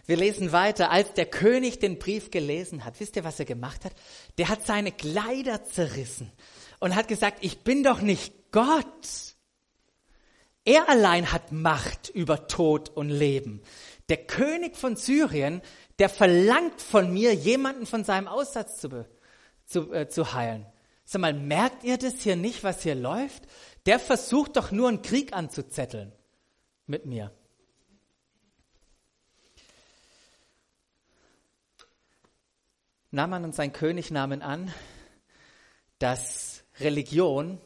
Wir 0.08 0.18
lesen 0.18 0.52
weiter, 0.52 0.90
als 0.90 1.14
der 1.14 1.28
König 1.28 1.78
den 1.78 2.00
Brief 2.00 2.32
gelesen 2.32 2.84
hat. 2.84 3.00
Wisst 3.00 3.16
ihr, 3.16 3.24
was 3.24 3.40
er 3.40 3.46
gemacht 3.46 3.86
hat? 3.86 3.94
Der 4.40 4.50
hat 4.50 4.66
seine 4.66 4.92
Kleider 4.92 5.64
zerrissen 5.66 6.32
und 6.80 6.96
hat 6.96 7.08
gesagt, 7.08 7.40
ich 7.42 7.60
bin 7.60 7.84
doch 7.84 8.02
nicht 8.02 8.34
Gott. 8.52 9.36
Er 10.66 10.90
allein 10.90 11.32
hat 11.32 11.52
Macht 11.52 12.10
über 12.10 12.48
Tod 12.48 12.90
und 12.90 13.10
Leben. 13.10 13.62
Der 14.10 14.18
König 14.18 14.76
von 14.76 14.96
Syrien, 14.96 15.62
der 16.00 16.10
verlangt 16.10 16.82
von 16.82 17.14
mir, 17.14 17.36
jemanden 17.36 17.86
von 17.86 18.04
seinem 18.04 18.28
Aussatz 18.28 18.80
zu, 18.82 19.06
zu, 19.66 19.94
äh, 19.94 20.10
zu 20.10 20.34
heilen. 20.34 20.66
Sag 21.06 21.22
mal, 21.22 21.34
merkt 21.34 21.84
ihr 21.84 21.98
das 21.98 22.22
hier 22.22 22.36
nicht, 22.36 22.64
was 22.64 22.84
hier 22.84 22.96
läuft? 22.96 23.44
Der 23.86 24.00
versucht 24.00 24.58
doch 24.58 24.72
nur 24.72 24.90
einen 24.90 25.02
Krieg 25.02 25.34
anzuzetteln 25.34 26.12
mit 26.86 27.06
mir. 27.06 27.32
Naaman 33.12 33.44
und 33.44 33.56
sein 33.56 33.74
König 33.74 34.12
nahmen 34.12 34.42
an, 34.42 34.72
dass 35.98 36.64
Religion 36.80 37.60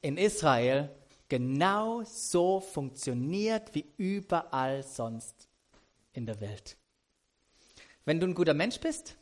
in 0.00 0.16
Israel 0.16 0.90
genau 1.28 2.02
so 2.04 2.60
funktioniert 2.60 3.74
wie 3.74 3.86
überall 3.96 4.82
sonst 4.82 5.48
in 6.12 6.26
der 6.26 6.40
Welt. 6.40 6.76
Wenn 8.04 8.20
du 8.20 8.26
ein 8.26 8.34
guter 8.34 8.54
Mensch 8.54 8.80
bist, 8.80 9.16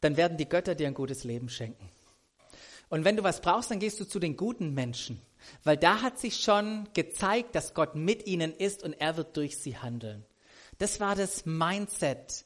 dann 0.00 0.16
werden 0.16 0.38
die 0.38 0.48
Götter 0.48 0.74
dir 0.74 0.86
ein 0.86 0.94
gutes 0.94 1.24
Leben 1.24 1.48
schenken. 1.48 1.88
Und 2.92 3.06
wenn 3.06 3.16
du 3.16 3.22
was 3.22 3.40
brauchst, 3.40 3.70
dann 3.70 3.78
gehst 3.78 4.00
du 4.00 4.04
zu 4.04 4.18
den 4.18 4.36
guten 4.36 4.74
Menschen, 4.74 5.18
weil 5.64 5.78
da 5.78 6.02
hat 6.02 6.18
sich 6.18 6.42
schon 6.42 6.86
gezeigt, 6.92 7.54
dass 7.54 7.72
Gott 7.72 7.94
mit 7.94 8.26
ihnen 8.26 8.52
ist 8.54 8.82
und 8.82 8.92
er 8.92 9.16
wird 9.16 9.34
durch 9.38 9.56
sie 9.56 9.78
handeln. 9.78 10.26
Das 10.76 11.00
war 11.00 11.16
das 11.16 11.46
Mindset, 11.46 12.44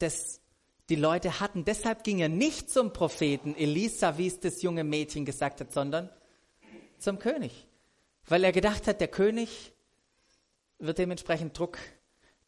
das 0.00 0.40
die 0.88 0.96
Leute 0.96 1.38
hatten. 1.38 1.64
Deshalb 1.64 2.02
ging 2.02 2.18
er 2.18 2.28
nicht 2.28 2.68
zum 2.68 2.92
Propheten 2.92 3.54
Elisa, 3.54 4.18
wie 4.18 4.26
es 4.26 4.40
das 4.40 4.60
junge 4.62 4.82
Mädchen 4.82 5.24
gesagt 5.24 5.60
hat, 5.60 5.72
sondern 5.72 6.10
zum 6.98 7.20
König. 7.20 7.68
Weil 8.26 8.42
er 8.42 8.50
gedacht 8.50 8.88
hat, 8.88 9.00
der 9.00 9.06
König 9.06 9.70
wird 10.80 10.98
dementsprechend 10.98 11.56
Druck 11.56 11.78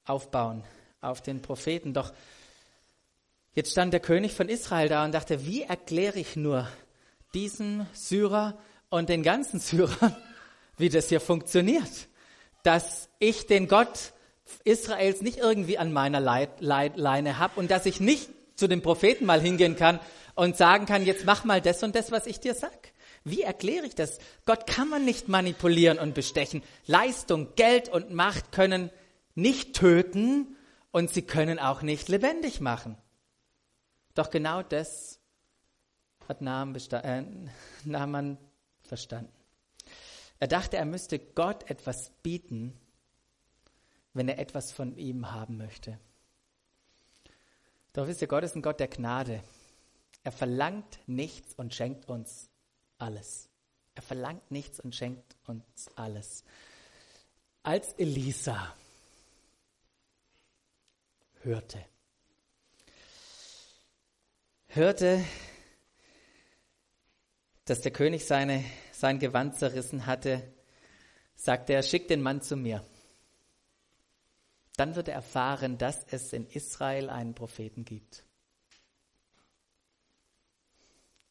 aufbauen 0.04 0.64
auf 1.00 1.22
den 1.22 1.40
Propheten. 1.40 1.94
Doch 1.94 2.12
jetzt 3.54 3.70
stand 3.70 3.92
der 3.92 4.00
König 4.00 4.32
von 4.32 4.48
Israel 4.48 4.88
da 4.88 5.04
und 5.04 5.12
dachte, 5.12 5.46
wie 5.46 5.62
erkläre 5.62 6.18
ich 6.18 6.34
nur 6.34 6.66
diesem 7.34 7.86
Syrer 7.92 8.58
und 8.90 9.08
den 9.08 9.22
ganzen 9.22 9.60
Syrern, 9.60 10.16
wie 10.76 10.88
das 10.88 11.08
hier 11.08 11.20
funktioniert? 11.20 12.08
Dass 12.62 13.08
ich 13.18 13.46
den 13.46 13.68
Gott 13.68 14.12
Israels 14.64 15.22
nicht 15.22 15.38
irgendwie 15.38 15.78
an 15.78 15.92
meiner 15.92 16.20
Leit, 16.20 16.60
Leit, 16.60 16.96
Leine 16.96 17.38
habe 17.38 17.58
und 17.58 17.70
dass 17.70 17.86
ich 17.86 18.00
nicht 18.00 18.30
zu 18.56 18.68
dem 18.68 18.82
Propheten 18.82 19.24
mal 19.24 19.40
hingehen 19.40 19.76
kann 19.76 19.98
und 20.34 20.56
sagen 20.56 20.86
kann, 20.86 21.04
jetzt 21.04 21.24
mach 21.24 21.44
mal 21.44 21.60
das 21.60 21.82
und 21.82 21.94
das, 21.94 22.12
was 22.12 22.26
ich 22.26 22.40
dir 22.40 22.54
sag. 22.54 22.92
Wie 23.24 23.42
erkläre 23.42 23.86
ich 23.86 23.94
das? 23.94 24.18
Gott 24.46 24.66
kann 24.66 24.88
man 24.88 25.04
nicht 25.04 25.28
manipulieren 25.28 25.98
und 25.98 26.14
bestechen. 26.14 26.62
Leistung, 26.86 27.54
Geld 27.54 27.88
und 27.88 28.12
Macht 28.12 28.52
können 28.52 28.90
nicht 29.34 29.74
töten 29.74 30.56
und 30.90 31.10
sie 31.10 31.22
können 31.22 31.58
auch 31.58 31.82
nicht 31.82 32.08
lebendig 32.08 32.60
machen. 32.60 32.96
Doch 34.14 34.30
genau 34.30 34.62
das 34.62 35.21
hat 36.28 36.40
Naaman, 36.40 38.38
verstanden. 38.82 39.32
Er 40.38 40.48
dachte, 40.48 40.76
er 40.76 40.84
müsste 40.84 41.18
Gott 41.18 41.70
etwas 41.70 42.10
bieten, 42.22 42.78
wenn 44.12 44.28
er 44.28 44.38
etwas 44.38 44.72
von 44.72 44.96
ihm 44.96 45.30
haben 45.30 45.56
möchte. 45.56 45.98
Doch 47.92 48.06
wisst 48.06 48.22
ihr, 48.22 48.28
Gott 48.28 48.44
ist 48.44 48.56
ein 48.56 48.62
Gott 48.62 48.80
der 48.80 48.88
Gnade. 48.88 49.42
Er 50.24 50.32
verlangt 50.32 50.98
nichts 51.06 51.54
und 51.54 51.74
schenkt 51.74 52.08
uns 52.08 52.48
alles. 52.98 53.48
Er 53.94 54.02
verlangt 54.02 54.50
nichts 54.50 54.80
und 54.80 54.94
schenkt 54.94 55.36
uns 55.46 55.88
alles. 55.96 56.44
Als 57.62 57.92
Elisa 57.94 58.74
hörte, 61.42 61.84
hörte, 64.68 65.24
dass 67.72 67.80
der 67.80 67.90
König 67.90 68.26
seine, 68.26 68.62
sein 68.92 69.18
Gewand 69.18 69.56
zerrissen 69.56 70.04
hatte, 70.04 70.42
sagte 71.36 71.72
er, 71.72 71.82
schick 71.82 72.06
den 72.06 72.20
Mann 72.20 72.42
zu 72.42 72.54
mir. 72.54 72.84
Dann 74.76 74.94
wird 74.94 75.08
er 75.08 75.14
erfahren, 75.14 75.78
dass 75.78 76.04
es 76.10 76.34
in 76.34 76.46
Israel 76.48 77.08
einen 77.08 77.34
Propheten 77.34 77.86
gibt. 77.86 78.24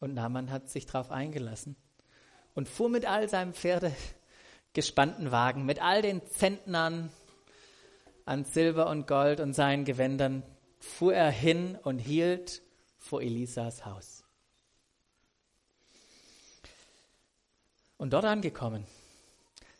Und 0.00 0.14
Naaman 0.14 0.50
hat 0.50 0.68
sich 0.68 0.84
darauf 0.84 1.12
eingelassen 1.12 1.76
und 2.54 2.68
fuhr 2.68 2.88
mit 2.88 3.06
all 3.06 3.28
seinem 3.28 3.54
Pferde 3.54 3.94
gespannten 4.72 5.30
Wagen, 5.30 5.64
mit 5.64 5.80
all 5.80 6.02
den 6.02 6.26
Zentnern 6.26 7.12
an 8.24 8.44
Silber 8.46 8.90
und 8.90 9.06
Gold 9.06 9.38
und 9.38 9.54
seinen 9.54 9.84
Gewändern, 9.84 10.42
fuhr 10.80 11.14
er 11.14 11.30
hin 11.30 11.78
und 11.80 12.00
hielt 12.00 12.62
vor 12.98 13.22
Elisas 13.22 13.84
Haus. 13.84 14.21
Und 18.02 18.10
dort 18.10 18.24
angekommen, 18.24 18.84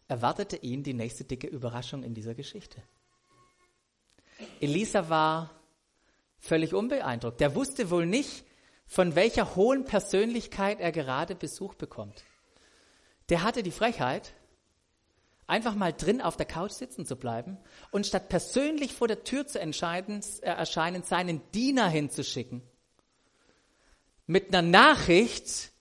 erwartete 0.07 0.57
ihn 0.59 0.85
die 0.85 0.95
nächste 0.95 1.25
dicke 1.25 1.49
Überraschung 1.49 2.05
in 2.05 2.15
dieser 2.15 2.37
Geschichte. 2.37 2.81
Elisa 4.61 5.09
war 5.09 5.51
völlig 6.39 6.73
unbeeindruckt. 6.73 7.41
Der 7.41 7.57
wusste 7.57 7.91
wohl 7.91 8.07
nicht, 8.07 8.45
von 8.87 9.17
welcher 9.17 9.57
hohen 9.57 9.85
Persönlichkeit 9.85 10.79
er 10.79 10.93
gerade 10.93 11.35
Besuch 11.35 11.75
bekommt. 11.75 12.23
Der 13.29 13.43
hatte 13.43 13.65
die 13.65 13.73
Frechheit, 13.73 14.35
einfach 15.49 15.75
mal 15.75 15.93
drin 15.93 16.21
auf 16.21 16.37
der 16.37 16.47
Couch 16.47 16.71
sitzen 16.71 17.05
zu 17.05 17.17
bleiben 17.17 17.59
und 17.91 18.07
statt 18.07 18.29
persönlich 18.29 18.95
vor 18.95 19.09
der 19.09 19.25
Tür 19.25 19.49
zu 19.49 19.59
entscheiden, 19.59 20.21
äh, 20.43 20.47
erscheinen, 20.47 21.03
seinen 21.03 21.41
Diener 21.51 21.89
hinzuschicken. 21.89 22.63
Mit 24.29 24.55
einer 24.55 24.63
Nachricht, 24.63 25.72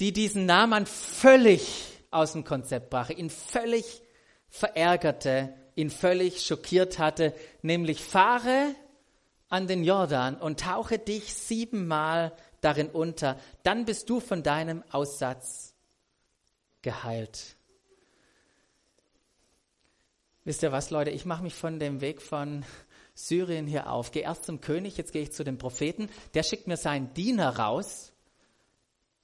die 0.00 0.12
diesen 0.12 0.46
Naaman 0.46 0.86
völlig 0.86 1.84
aus 2.10 2.32
dem 2.32 2.44
Konzept 2.44 2.90
brachte, 2.90 3.14
ihn 3.14 3.30
völlig 3.30 4.02
verärgerte, 4.48 5.54
ihn 5.74 5.90
völlig 5.90 6.44
schockiert 6.44 6.98
hatte, 6.98 7.34
nämlich 7.62 8.02
fahre 8.02 8.74
an 9.48 9.66
den 9.66 9.84
Jordan 9.84 10.36
und 10.36 10.60
tauche 10.60 10.98
dich 10.98 11.34
siebenmal 11.34 12.32
darin 12.60 12.88
unter, 12.88 13.38
dann 13.62 13.84
bist 13.84 14.10
du 14.10 14.20
von 14.20 14.42
deinem 14.42 14.82
Aussatz 14.90 15.74
geheilt. 16.82 17.56
Wisst 20.44 20.62
ihr 20.62 20.72
was, 20.72 20.90
Leute? 20.90 21.10
Ich 21.10 21.24
mache 21.24 21.42
mich 21.42 21.54
von 21.54 21.78
dem 21.78 22.00
Weg 22.00 22.22
von 22.22 22.64
Syrien 23.14 23.66
hier 23.66 23.90
auf. 23.90 24.12
Gehe 24.12 24.22
erst 24.22 24.44
zum 24.44 24.60
König, 24.60 24.96
jetzt 24.96 25.12
gehe 25.12 25.22
ich 25.22 25.32
zu 25.32 25.42
dem 25.42 25.58
Propheten. 25.58 26.08
Der 26.34 26.42
schickt 26.42 26.68
mir 26.68 26.76
seinen 26.76 27.12
Diener 27.14 27.58
raus. 27.58 28.12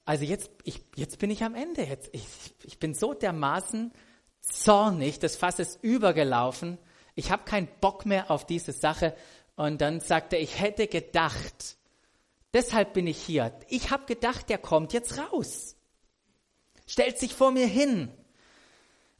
Also 0.04 0.24
jetzt, 0.24 0.50
ich, 0.64 0.84
jetzt 0.96 1.18
bin 1.18 1.30
ich 1.30 1.44
am 1.44 1.54
Ende. 1.54 1.82
Jetzt, 1.82 2.10
ich, 2.12 2.26
ich 2.64 2.78
bin 2.78 2.94
so 2.94 3.14
dermaßen 3.14 3.92
zornig, 4.40 5.18
das 5.18 5.36
Fass 5.36 5.58
ist 5.58 5.82
übergelaufen. 5.82 6.78
Ich 7.14 7.30
habe 7.30 7.44
keinen 7.44 7.68
Bock 7.80 8.06
mehr 8.06 8.30
auf 8.30 8.46
diese 8.46 8.72
Sache. 8.72 9.14
Und 9.56 9.80
dann 9.80 10.00
sagt 10.00 10.32
er, 10.32 10.40
ich 10.40 10.60
hätte 10.60 10.86
gedacht, 10.86 11.76
deshalb 12.52 12.94
bin 12.94 13.06
ich 13.06 13.18
hier. 13.18 13.52
Ich 13.68 13.90
habe 13.90 14.06
gedacht, 14.06 14.48
der 14.48 14.58
kommt 14.58 14.92
jetzt 14.92 15.18
raus. 15.18 15.76
Stellt 16.86 17.18
sich 17.18 17.34
vor 17.34 17.52
mir 17.52 17.66
hin. 17.66 18.10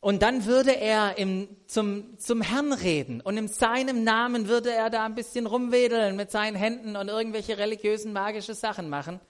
Und 0.01 0.23
dann 0.23 0.47
würde 0.47 0.77
er 0.77 1.17
im, 1.17 1.49
zum, 1.67 2.19
zum 2.19 2.43
Herrn 2.43 2.73
reden 2.73 3.21
und 3.21 3.37
in 3.37 3.47
seinem 3.47 4.03
Namen 4.03 4.49
würde 4.49 4.73
er 4.73 4.91
da 4.91 5.05
ein 5.05 5.15
bisschen 5.15 5.47
rumwedeln 5.47 6.17
mit 6.17 6.33
seinen 6.33 6.57
Händen 6.57 6.97
und 6.97 7.07
irgendwelche 7.07 7.57
religiösen, 7.57 8.13
magische 8.13 8.55
Sachen 8.55 8.89
machen, 8.89 9.21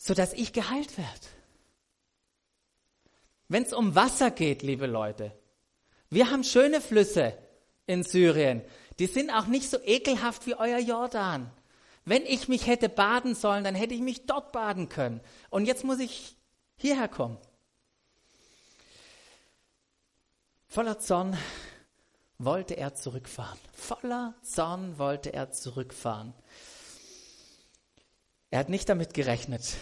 sodass 0.00 0.32
ich 0.32 0.54
geheilt 0.54 0.96
werde. 0.96 1.26
Wenn 3.48 3.64
es 3.64 3.74
um 3.74 3.94
Wasser 3.94 4.30
geht, 4.30 4.62
liebe 4.62 4.86
Leute, 4.86 5.30
wir 6.08 6.30
haben 6.30 6.42
schöne 6.42 6.80
Flüsse 6.80 7.36
in 7.86 8.02
Syrien. 8.02 8.62
Die 8.98 9.06
sind 9.06 9.30
auch 9.30 9.46
nicht 9.46 9.68
so 9.68 9.78
ekelhaft 9.78 10.46
wie 10.46 10.54
euer 10.54 10.78
Jordan. 10.78 11.50
Wenn 12.06 12.24
ich 12.24 12.48
mich 12.48 12.66
hätte 12.66 12.88
baden 12.88 13.34
sollen, 13.34 13.62
dann 13.62 13.74
hätte 13.74 13.92
ich 13.92 14.00
mich 14.00 14.24
dort 14.24 14.52
baden 14.52 14.88
können. 14.88 15.20
Und 15.50 15.66
jetzt 15.66 15.84
muss 15.84 15.98
ich 15.98 16.34
hierher 16.76 17.08
kommen. 17.08 17.36
Voller 20.66 20.98
Zorn 20.98 21.36
wollte 22.38 22.78
er 22.78 22.94
zurückfahren. 22.94 23.58
Voller 23.74 24.34
Zorn 24.40 24.96
wollte 24.98 25.34
er 25.34 25.50
zurückfahren. 25.50 26.32
Er 28.50 28.58
hat 28.58 28.68
nicht 28.68 28.88
damit 28.88 29.14
gerechnet, 29.14 29.76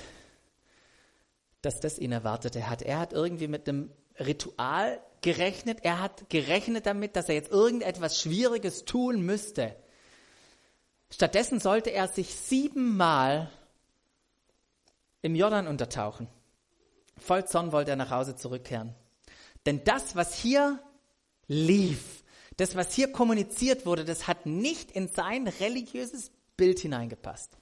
dass 1.62 1.80
das 1.80 1.98
ihn 1.98 2.12
erwartete 2.12 2.68
hat. 2.68 2.82
Er 2.82 2.98
hat 2.98 3.12
irgendwie 3.12 3.48
mit 3.48 3.68
einem 3.68 3.90
Ritual 4.18 5.00
gerechnet. 5.22 5.78
Er 5.82 6.00
hat 6.00 6.28
gerechnet 6.28 6.86
damit, 6.86 7.16
dass 7.16 7.28
er 7.28 7.34
jetzt 7.34 7.50
irgendetwas 7.50 8.20
Schwieriges 8.20 8.84
tun 8.84 9.22
müsste. 9.22 9.74
Stattdessen 11.10 11.60
sollte 11.60 11.90
er 11.90 12.08
sich 12.08 12.34
siebenmal 12.34 13.50
im 15.22 15.34
Jordan 15.34 15.66
untertauchen. 15.66 16.28
Voll 17.16 17.46
Zorn 17.46 17.72
wollte 17.72 17.90
er 17.90 17.96
nach 17.96 18.10
Hause 18.10 18.36
zurückkehren. 18.36 18.94
Denn 19.66 19.82
das, 19.84 20.14
was 20.14 20.34
hier 20.34 20.78
lief, 21.46 22.22
das, 22.56 22.76
was 22.76 22.92
hier 22.92 23.10
kommuniziert 23.12 23.86
wurde, 23.86 24.04
das 24.04 24.26
hat 24.26 24.46
nicht 24.46 24.90
in 24.92 25.08
sein 25.08 25.48
religiöses 25.48 26.30
Bild 26.56 26.78
hineingepasst. 26.78 27.56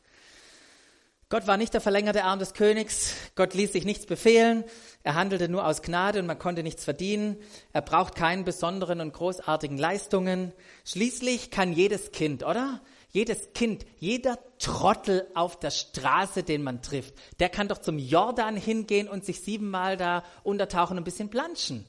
Gott 1.37 1.47
war 1.47 1.59
nicht 1.59 1.75
der 1.75 1.83
verlängerte 1.83 2.25
Arm 2.25 2.39
des 2.39 2.55
Königs. 2.55 3.15
Gott 3.35 3.53
ließ 3.53 3.71
sich 3.71 3.85
nichts 3.85 4.07
befehlen. 4.07 4.65
Er 5.03 5.17
handelte 5.17 5.51
nur 5.51 5.67
aus 5.67 5.83
Gnade 5.83 6.19
und 6.19 6.25
man 6.25 6.39
konnte 6.39 6.63
nichts 6.63 6.83
verdienen. 6.83 7.37
Er 7.75 7.83
braucht 7.83 8.15
keinen 8.15 8.47
besonderen 8.47 9.03
und 9.03 9.13
großartigen 9.13 9.77
Leistungen. 9.77 10.55
Schließlich 10.87 11.51
kann 11.51 11.75
jedes 11.75 12.11
Kind, 12.11 12.43
oder? 12.43 12.81
Jedes 13.11 13.53
Kind, 13.53 13.85
jeder 13.99 14.39
Trottel 14.59 15.27
auf 15.35 15.61
der 15.61 15.73
Straße, 15.73 16.43
den 16.43 16.63
man 16.63 16.81
trifft, 16.81 17.13
der 17.39 17.51
kann 17.51 17.69
doch 17.69 17.83
zum 17.83 17.99
Jordan 17.99 18.57
hingehen 18.57 19.07
und 19.07 19.27
sich 19.27 19.43
siebenmal 19.43 19.99
da 19.99 20.25
untertauchen 20.43 20.93
und 20.97 21.03
ein 21.03 21.05
bisschen 21.05 21.29
planschen. 21.29 21.85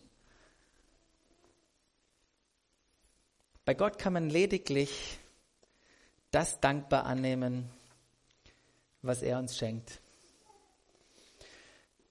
Bei 3.63 3.73
Gott 3.73 3.97
kann 3.97 4.11
man 4.11 4.29
lediglich 4.29 5.19
das 6.31 6.59
dankbar 6.59 7.05
annehmen, 7.05 7.69
was 9.01 9.21
er 9.21 9.39
uns 9.39 9.57
schenkt. 9.57 10.01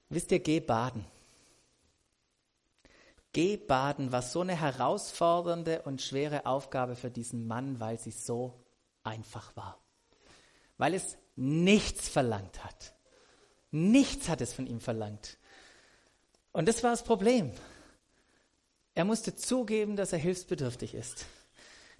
Wisst 0.08 0.30
ihr, 0.32 0.38
geh 0.38 0.60
baden. 0.60 1.04
Geh 3.32 3.56
baden 3.56 4.12
war 4.12 4.22
so 4.22 4.40
eine 4.40 4.58
herausfordernde 4.58 5.82
und 5.82 6.00
schwere 6.00 6.46
Aufgabe 6.46 6.96
für 6.96 7.10
diesen 7.10 7.46
Mann, 7.46 7.80
weil 7.80 7.98
sie 7.98 8.10
so 8.10 8.64
einfach 9.02 9.54
war. 9.56 9.78
Weil 10.78 10.94
es 10.94 11.18
nichts 11.34 12.08
verlangt 12.08 12.64
hat. 12.64 12.94
Nichts 13.70 14.28
hat 14.28 14.40
es 14.40 14.54
von 14.54 14.66
ihm 14.66 14.80
verlangt. 14.80 15.36
Und 16.52 16.66
das 16.66 16.82
war 16.82 16.90
das 16.90 17.04
Problem. 17.04 17.52
Er 18.94 19.04
musste 19.04 19.36
zugeben, 19.36 19.96
dass 19.96 20.14
er 20.14 20.18
hilfsbedürftig 20.18 20.94
ist, 20.94 21.26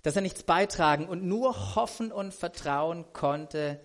dass 0.03 0.17
er 0.17 0.23
nichts 0.23 0.43
beitragen 0.43 1.07
und 1.07 1.23
nur 1.23 1.75
hoffen 1.75 2.11
und 2.11 2.33
vertrauen 2.33 3.13
konnte, 3.13 3.79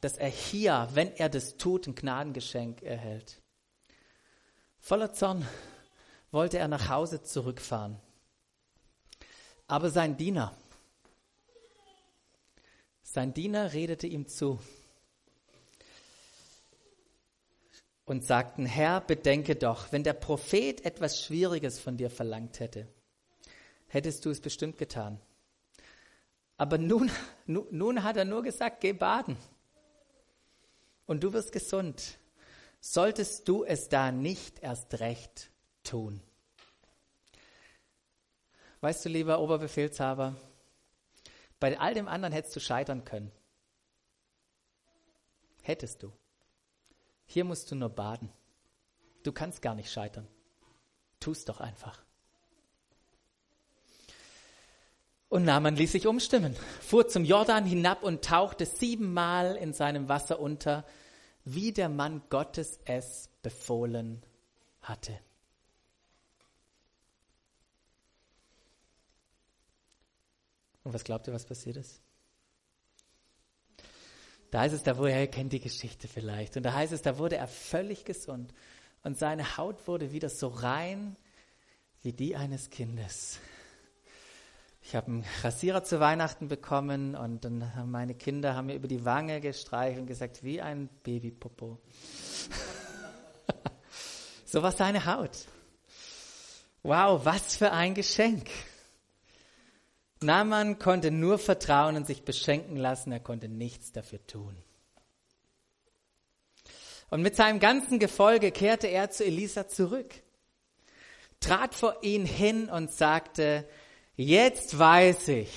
dass 0.00 0.16
er 0.16 0.28
hier, 0.28 0.88
wenn 0.92 1.14
er 1.16 1.28
das 1.28 1.56
tut, 1.56 1.86
ein 1.86 1.94
Gnadengeschenk 1.94 2.82
erhält. 2.82 3.40
Voller 4.78 5.12
Zorn 5.12 5.46
wollte 6.30 6.58
er 6.58 6.68
nach 6.68 6.88
Hause 6.88 7.22
zurückfahren. 7.22 7.98
Aber 9.66 9.90
sein 9.90 10.16
Diener, 10.16 10.56
sein 13.02 13.34
Diener 13.34 13.72
redete 13.72 14.06
ihm 14.06 14.28
zu 14.28 14.58
und 18.04 18.24
sagten, 18.24 18.64
Herr, 18.64 19.00
bedenke 19.02 19.56
doch, 19.56 19.92
wenn 19.92 20.04
der 20.04 20.14
Prophet 20.14 20.84
etwas 20.84 21.22
Schwieriges 21.22 21.78
von 21.78 21.96
dir 21.98 22.08
verlangt 22.08 22.60
hätte, 22.60 22.88
hättest 23.88 24.24
du 24.24 24.30
es 24.30 24.40
bestimmt 24.40 24.78
getan. 24.78 25.20
Aber 26.56 26.78
nun, 26.78 27.10
nun, 27.46 27.66
nun 27.70 28.02
hat 28.02 28.16
er 28.16 28.24
nur 28.24 28.42
gesagt, 28.42 28.80
geh 28.80 28.92
baden 28.92 29.36
und 31.08 31.24
du 31.24 31.32
wirst 31.32 31.50
gesund, 31.50 32.18
solltest 32.80 33.48
du 33.48 33.64
es 33.64 33.88
da 33.88 34.12
nicht 34.12 34.60
erst 34.60 35.00
recht 35.00 35.50
tun. 35.82 36.20
Weißt 38.80 39.04
du, 39.04 39.08
lieber 39.08 39.40
Oberbefehlshaber, 39.40 40.36
bei 41.58 41.76
all 41.80 41.94
dem 41.94 42.06
anderen 42.06 42.32
hättest 42.32 42.54
du 42.54 42.60
scheitern 42.60 43.04
können. 43.04 43.32
Hättest 45.62 46.02
du. 46.02 46.12
Hier 47.26 47.44
musst 47.44 47.70
du 47.70 47.74
nur 47.74 47.88
baden. 47.88 48.30
Du 49.24 49.32
kannst 49.32 49.60
gar 49.62 49.74
nicht 49.74 49.90
scheitern. 49.90 50.28
Tu's 51.18 51.44
doch 51.44 51.60
einfach. 51.60 52.04
Und 55.28 55.44
Naaman 55.44 55.76
ließ 55.76 55.92
sich 55.92 56.06
umstimmen, 56.06 56.56
fuhr 56.80 57.06
zum 57.06 57.24
Jordan 57.24 57.66
hinab 57.66 58.02
und 58.02 58.24
tauchte 58.24 58.64
siebenmal 58.64 59.56
in 59.56 59.74
seinem 59.74 60.08
Wasser 60.08 60.40
unter, 60.40 60.86
wie 61.44 61.72
der 61.72 61.90
Mann 61.90 62.22
Gottes 62.30 62.80
es 62.86 63.28
befohlen 63.42 64.22
hatte. 64.80 65.18
Und 70.82 70.94
was 70.94 71.04
glaubt 71.04 71.26
ihr, 71.26 71.34
was 71.34 71.44
passiert 71.44 71.76
ist? 71.76 72.00
Da 74.50 74.60
heißt 74.60 74.74
es, 74.74 74.82
da 74.82 74.96
wurde, 74.96 75.12
er 75.12 75.26
kennt 75.26 75.52
die 75.52 75.60
Geschichte 75.60 76.08
vielleicht, 76.08 76.56
und 76.56 76.62
da 76.62 76.72
heißt 76.72 76.94
es, 76.94 77.02
da 77.02 77.18
wurde 77.18 77.36
er 77.36 77.48
völlig 77.48 78.06
gesund 78.06 78.54
und 79.02 79.18
seine 79.18 79.58
Haut 79.58 79.86
wurde 79.86 80.12
wieder 80.12 80.30
so 80.30 80.48
rein 80.48 81.16
wie 82.00 82.14
die 82.14 82.34
eines 82.34 82.70
Kindes. 82.70 83.40
Ich 84.88 84.96
habe 84.96 85.08
einen 85.08 85.24
Rasierer 85.42 85.84
zu 85.84 86.00
Weihnachten 86.00 86.48
bekommen 86.48 87.14
und 87.14 87.44
dann 87.44 87.74
haben 87.74 87.90
meine 87.90 88.14
Kinder 88.14 88.54
haben 88.54 88.68
mir 88.68 88.74
über 88.74 88.88
die 88.88 89.04
Wange 89.04 89.42
gestreichelt 89.42 90.00
und 90.00 90.06
gesagt, 90.06 90.42
wie 90.42 90.62
ein 90.62 90.88
Babypopo. 91.02 91.78
so 94.46 94.62
war 94.62 94.72
seine 94.72 95.04
Haut. 95.04 95.44
Wow, 96.82 97.22
was 97.26 97.54
für 97.54 97.70
ein 97.70 97.92
Geschenk. 97.92 98.48
Naaman 100.22 100.78
konnte 100.78 101.10
nur 101.10 101.38
vertrauen 101.38 101.96
und 101.96 102.06
sich 102.06 102.24
beschenken 102.24 102.76
lassen, 102.78 103.12
er 103.12 103.20
konnte 103.20 103.50
nichts 103.50 103.92
dafür 103.92 104.26
tun. 104.26 104.56
Und 107.10 107.20
mit 107.20 107.36
seinem 107.36 107.60
ganzen 107.60 107.98
Gefolge 107.98 108.52
kehrte 108.52 108.86
er 108.86 109.10
zu 109.10 109.22
Elisa 109.22 109.68
zurück, 109.68 110.14
trat 111.40 111.74
vor 111.74 112.02
ihn 112.02 112.24
hin 112.24 112.70
und 112.70 112.90
sagte, 112.90 113.68
jetzt 114.18 114.78
weiß 114.78 115.28
ich, 115.28 115.50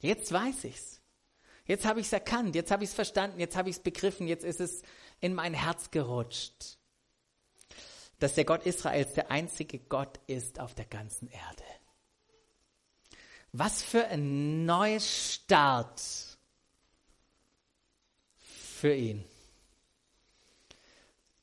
jetzt 0.00 0.32
weiß 0.32 0.64
ich's. 0.64 1.00
Jetzt 1.66 1.86
habe 1.86 2.00
ich 2.00 2.06
es 2.06 2.12
erkannt, 2.12 2.54
jetzt 2.54 2.70
habe 2.70 2.84
ich 2.84 2.90
es 2.90 2.94
verstanden, 2.94 3.40
jetzt 3.40 3.56
habe 3.56 3.70
ich 3.70 3.76
es 3.76 3.82
begriffen, 3.82 4.26
jetzt 4.26 4.44
ist 4.44 4.60
es 4.60 4.82
in 5.20 5.32
mein 5.34 5.54
Herz 5.54 5.90
gerutscht, 5.90 6.78
dass 8.18 8.34
der 8.34 8.44
Gott 8.44 8.66
Israels 8.66 9.14
der 9.14 9.30
einzige 9.30 9.78
Gott 9.78 10.18
ist 10.26 10.60
auf 10.60 10.74
der 10.74 10.84
ganzen 10.84 11.28
Erde. 11.28 11.64
Was 13.52 13.82
für 13.82 14.06
ein 14.08 14.66
Neustart 14.66 16.02
für 18.84 18.94
ihn. 18.94 19.24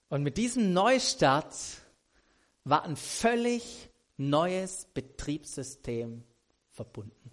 Und 0.09 0.23
mit 0.23 0.37
diesem 0.37 0.73
Neustart 0.73 1.55
war 2.63 2.83
ein 2.83 2.97
völlig 2.97 3.90
neues 4.29 4.85
Betriebssystem 4.93 6.23
verbunden. 6.71 7.31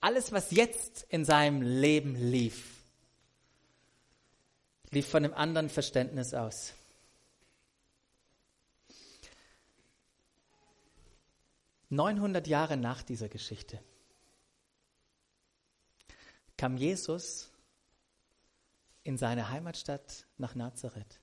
Alles, 0.00 0.32
was 0.32 0.50
jetzt 0.50 1.06
in 1.08 1.24
seinem 1.24 1.62
Leben 1.62 2.14
lief, 2.14 2.82
lief 4.90 5.08
von 5.08 5.24
einem 5.24 5.34
anderen 5.34 5.70
Verständnis 5.70 6.34
aus. 6.34 6.74
Neunhundert 11.88 12.46
Jahre 12.48 12.76
nach 12.76 13.02
dieser 13.02 13.28
Geschichte 13.28 13.80
kam 16.56 16.76
Jesus 16.76 17.50
in 19.04 19.16
seine 19.16 19.50
Heimatstadt 19.50 20.26
nach 20.38 20.54
Nazareth. 20.54 21.20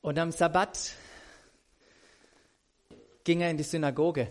Und 0.00 0.18
am 0.18 0.30
Sabbat 0.32 0.94
ging 3.24 3.40
er 3.40 3.50
in 3.50 3.56
die 3.56 3.62
Synagoge. 3.62 4.28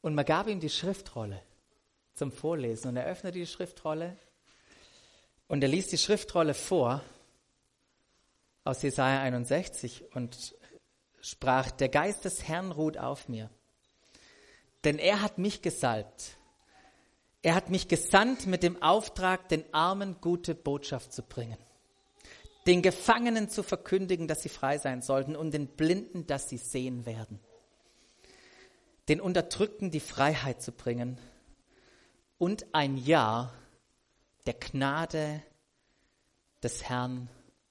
Und 0.00 0.14
man 0.14 0.24
gab 0.24 0.46
ihm 0.46 0.60
die 0.60 0.70
Schriftrolle 0.70 1.42
zum 2.14 2.32
Vorlesen. 2.32 2.88
Und 2.88 2.96
er 2.96 3.06
öffnete 3.06 3.38
die 3.38 3.46
Schriftrolle. 3.46 4.16
Und 5.48 5.62
er 5.62 5.68
ließ 5.68 5.88
die 5.88 5.98
Schriftrolle 5.98 6.54
vor 6.54 7.02
aus 8.64 8.82
Jesaja 8.82 9.22
61 9.22 10.04
und 10.14 10.54
sprach, 11.20 11.70
der 11.70 11.88
Geist 11.88 12.24
des 12.24 12.46
Herrn 12.46 12.72
ruht 12.72 12.98
auf 12.98 13.28
mir, 13.28 13.50
denn 14.84 14.98
er 14.98 15.22
hat 15.22 15.38
mich 15.38 15.62
gesalbt. 15.62 16.36
Er 17.42 17.54
hat 17.54 17.70
mich 17.70 17.88
gesandt 17.88 18.46
mit 18.46 18.62
dem 18.62 18.82
Auftrag, 18.82 19.48
den 19.48 19.64
Armen 19.72 20.20
gute 20.20 20.54
Botschaft 20.54 21.12
zu 21.12 21.22
bringen, 21.22 21.58
den 22.66 22.82
Gefangenen 22.82 23.48
zu 23.48 23.62
verkündigen, 23.62 24.28
dass 24.28 24.42
sie 24.42 24.48
frei 24.48 24.78
sein 24.78 25.02
sollten 25.02 25.34
und 25.36 25.52
den 25.52 25.66
Blinden, 25.66 26.26
dass 26.26 26.48
sie 26.48 26.58
sehen 26.58 27.06
werden 27.06 27.40
den 29.10 29.20
Unterdrückten 29.20 29.90
die 29.90 29.98
Freiheit 29.98 30.62
zu 30.62 30.70
bringen 30.70 31.18
und 32.38 32.72
ein 32.72 32.96
Ja 32.96 33.52
der 34.46 34.54
Gnade 34.54 35.42
des 36.62 36.84
Herrn 36.84 37.28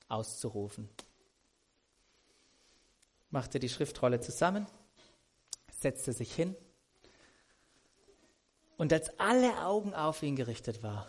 auszurufen. 0.09 0.89
Machte 3.29 3.61
die 3.61 3.69
Schriftrolle 3.69 4.19
zusammen, 4.19 4.67
setzte 5.71 6.11
sich 6.11 6.35
hin 6.35 6.57
und 8.75 8.91
als 8.91 9.17
alle 9.17 9.61
Augen 9.61 9.93
auf 9.93 10.21
ihn 10.23 10.35
gerichtet 10.35 10.83
war, 10.83 11.07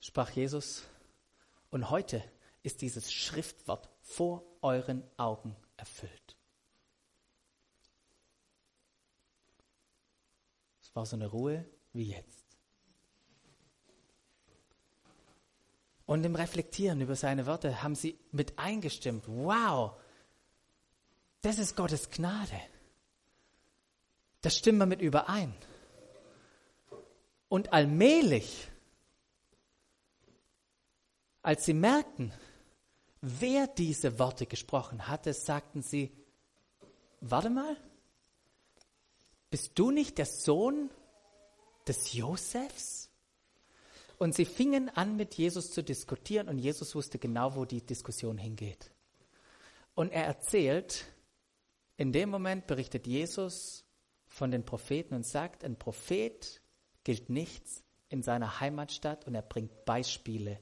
sprach 0.00 0.30
Jesus, 0.30 0.84
und 1.74 1.90
heute 1.90 2.22
ist 2.62 2.80
dieses 2.80 3.12
Schriftwort 3.12 3.90
vor 4.00 4.42
euren 4.62 5.02
Augen 5.18 5.54
erfüllt. 5.76 6.34
war 10.94 11.04
so 11.04 11.16
eine 11.16 11.26
Ruhe 11.26 11.64
wie 11.92 12.04
jetzt. 12.04 12.44
Und 16.06 16.24
im 16.24 16.36
Reflektieren 16.36 17.00
über 17.00 17.16
seine 17.16 17.46
Worte 17.46 17.82
haben 17.82 17.94
sie 17.94 18.18
mit 18.30 18.58
eingestimmt. 18.58 19.24
Wow, 19.26 19.92
das 21.40 21.58
ist 21.58 21.76
Gottes 21.76 22.10
Gnade. 22.10 22.60
Das 24.42 24.56
stimmen 24.56 24.78
wir 24.78 24.86
mit 24.86 25.00
überein. 25.00 25.54
Und 27.48 27.72
allmählich, 27.72 28.68
als 31.44 31.66
sie 31.66 31.74
merkten, 31.74 32.32
wer 33.20 33.66
diese 33.66 34.18
Worte 34.18 34.46
gesprochen 34.46 35.06
hatte, 35.08 35.34
sagten 35.34 35.82
sie, 35.82 36.10
warte 37.20 37.50
mal, 37.50 37.76
bist 39.50 39.72
du 39.78 39.90
nicht 39.90 40.16
der 40.16 40.26
Sohn 40.26 40.90
des 41.86 42.14
Josefs? 42.14 43.10
Und 44.16 44.34
sie 44.34 44.46
fingen 44.46 44.88
an, 44.88 45.16
mit 45.16 45.34
Jesus 45.34 45.70
zu 45.70 45.82
diskutieren 45.82 46.48
und 46.48 46.58
Jesus 46.58 46.94
wusste 46.94 47.18
genau, 47.18 47.54
wo 47.56 47.66
die 47.66 47.84
Diskussion 47.84 48.38
hingeht. 48.38 48.90
Und 49.94 50.12
er 50.12 50.24
erzählt, 50.24 51.04
in 51.98 52.10
dem 52.10 52.30
Moment 52.30 52.66
berichtet 52.66 53.06
Jesus 53.06 53.84
von 54.28 54.50
den 54.50 54.64
Propheten 54.64 55.14
und 55.14 55.26
sagt, 55.26 55.62
ein 55.62 55.78
Prophet 55.78 56.62
gilt 57.04 57.28
nichts 57.28 57.84
in 58.08 58.22
seiner 58.22 58.60
Heimatstadt 58.60 59.26
und 59.26 59.34
er 59.34 59.42
bringt 59.42 59.84
Beispiele 59.84 60.58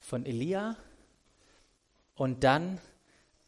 von 0.00 0.26
Elia. 0.26 0.76
Und 2.14 2.44
dann 2.44 2.80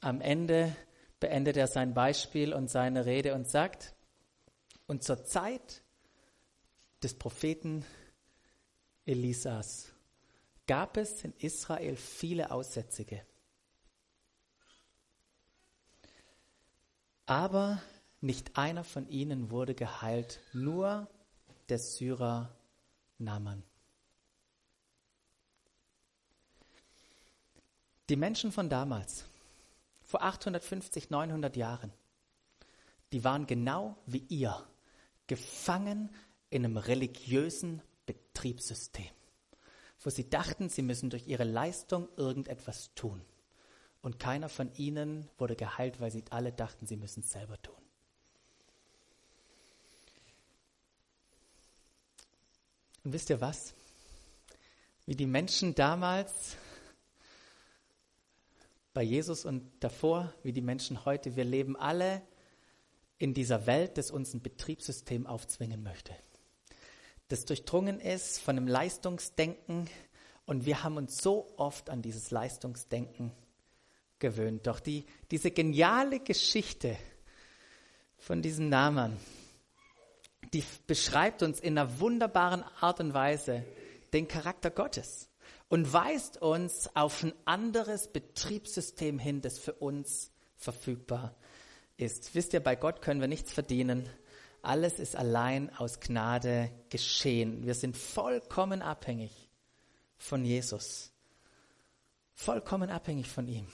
am 0.01 0.21
Ende 0.21 0.75
beendet 1.19 1.57
er 1.57 1.67
sein 1.67 1.95
Beispiel 1.95 2.53
und 2.55 2.71
seine 2.71 3.07
Rede 3.07 3.35
und 3.35 3.49
sagt, 3.49 3.95
und 4.87 5.05
zur 5.05 5.25
Zeit 5.25 5.83
des 7.03 7.15
Propheten 7.15 7.85
Elisas 9.07 9.93
gab 10.67 10.97
es 10.97 11.25
in 11.25 11.33
Israel 11.39 11.97
viele 11.97 12.51
Aussätzige. 12.51 13.25
Aber 17.27 17.81
nicht 18.21 18.57
einer 18.59 18.85
von 18.85 19.09
ihnen 19.09 19.51
wurde 19.51 19.75
geheilt, 19.75 20.41
nur 20.53 21.09
der 21.69 21.79
Syrer 21.79 22.55
Naaman. 23.19 23.63
Die 28.11 28.17
Menschen 28.17 28.51
von 28.51 28.69
damals, 28.69 29.25
vor 30.03 30.23
850, 30.23 31.11
900 31.11 31.55
Jahren, 31.55 31.93
die 33.13 33.23
waren 33.23 33.47
genau 33.47 33.97
wie 34.05 34.25
ihr 34.29 34.67
gefangen 35.29 36.13
in 36.51 36.65
einem 36.65 36.77
religiösen 36.77 37.81
Betriebssystem, 38.07 39.07
wo 40.01 40.11
sie 40.11 40.29
dachten, 40.29 40.69
sie 40.69 40.83
müssen 40.83 41.09
durch 41.09 41.29
ihre 41.29 41.45
Leistung 41.45 42.09
irgendetwas 42.17 42.93
tun. 42.97 43.25
Und 44.03 44.19
keiner 44.19 44.49
von 44.49 44.75
ihnen 44.75 45.29
wurde 45.39 45.55
geheilt, 45.55 46.01
weil 46.01 46.11
sie 46.11 46.25
alle 46.31 46.51
dachten, 46.51 46.87
sie 46.87 46.97
müssen 46.97 47.21
es 47.21 47.31
selber 47.31 47.63
tun. 47.63 47.77
Und 53.05 53.13
wisst 53.13 53.31
ihr 53.31 53.41
was? 53.41 53.73
Wie 55.07 55.15
die 55.15 55.27
Menschen 55.27 55.77
damals 55.77 56.57
bei 58.93 59.03
Jesus 59.03 59.45
und 59.45 59.71
davor, 59.81 60.33
wie 60.43 60.53
die 60.53 60.63
Menschen 60.63 61.05
heute, 61.05 61.37
wir 61.37 61.45
leben 61.45 61.77
alle 61.77 62.23
in 63.19 63.35
dieser 63.35 63.67
Welt, 63.67 63.99
das 63.99 64.11
uns 64.11 64.35
ein 64.35 64.43
Betriebssystem 64.43 65.27
aufzwingen 65.27 65.83
möchte. 65.83 66.15
Das 67.29 67.45
durchdrungen 67.45 68.01
ist 68.01 68.41
von 68.41 68.57
einem 68.57 68.67
Leistungsdenken 68.67 69.89
und 70.47 70.67
wir 70.67 70.83
haben 70.83 70.97
uns 70.97 71.23
so 71.23 71.47
oft 71.57 71.91
an 71.91 72.03
dieses 72.03 72.33
Leistungsdenken 72.33 73.31
gewöhnt. 74.19 74.67
Doch 74.67 74.81
die, 74.81 75.07
diese 75.31 75.53
geniale 75.53 76.21
Geschichte 76.21 76.97
von 78.19 78.43
diesem 78.43 78.69
Namen, 78.69 79.17
die 80.53 80.65
beschreibt 80.87 81.43
uns 81.45 81.61
in 81.61 81.79
einer 81.79 82.01
wunderbaren 82.01 82.65
Art 82.81 82.99
und 82.99 83.15
Weise 83.15 83.65
den 84.13 84.27
Charakter 84.27 84.71
Gottes 84.71 85.30
und 85.71 85.93
weist 85.93 86.43
uns 86.43 86.95
auf 86.95 87.23
ein 87.23 87.33
anderes 87.47 88.09
Betriebssystem 88.09 89.19
hin, 89.19 89.41
das 89.41 89.59
für 89.59 89.73
uns 89.73 90.33
verfügbar 90.57 91.35
ist. 91.97 92.35
Wisst 92.35 92.53
ihr, 92.53 92.61
bei 92.61 92.75
Gott 92.75 93.01
können 93.01 93.21
wir 93.21 93.29
nichts 93.29 93.53
verdienen. 93.53 94.11
Alles 94.63 94.99
ist 94.99 95.15
allein 95.17 95.75
aus 95.77 96.01
Gnade 96.01 96.71
geschehen. 96.91 97.65
Wir 97.65 97.75
sind 97.75 97.97
vollkommen 97.97 98.83
abhängig 98.83 99.49
von 100.19 100.45
Jesus. 100.45 101.13
Vollkommen 102.35 102.91
abhängig 102.91 103.29
von 103.29 103.47
ihm. 103.47 103.67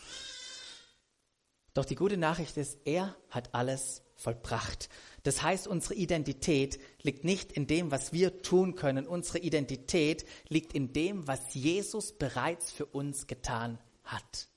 Doch 1.72 1.86
die 1.86 1.94
gute 1.94 2.18
Nachricht 2.18 2.58
ist, 2.58 2.78
er 2.84 3.16
hat 3.30 3.54
alles 3.54 4.02
vollbracht. 4.16 4.88
Das 5.22 5.42
heißt, 5.42 5.66
unsere 5.66 5.94
Identität 5.94 6.80
liegt 7.02 7.24
nicht 7.24 7.52
in 7.52 7.66
dem, 7.66 7.90
was 7.90 8.12
wir 8.12 8.42
tun 8.42 8.74
können. 8.74 9.06
Unsere 9.06 9.38
Identität 9.38 10.26
liegt 10.48 10.72
in 10.72 10.92
dem, 10.92 11.26
was 11.26 11.54
Jesus 11.54 12.12
bereits 12.12 12.72
für 12.72 12.86
uns 12.86 13.26
getan 13.26 13.78
hat. 14.04 14.48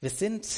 Wir 0.00 0.10
sind, 0.10 0.48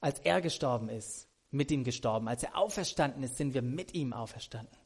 als 0.00 0.20
er 0.20 0.40
gestorben 0.40 0.88
ist, 0.88 1.28
mit 1.50 1.70
ihm 1.70 1.82
gestorben. 1.82 2.28
Als 2.28 2.42
er 2.42 2.56
auferstanden 2.56 3.22
ist, 3.22 3.36
sind 3.36 3.54
wir 3.54 3.62
mit 3.62 3.94
ihm 3.94 4.12
auferstanden. 4.12 4.76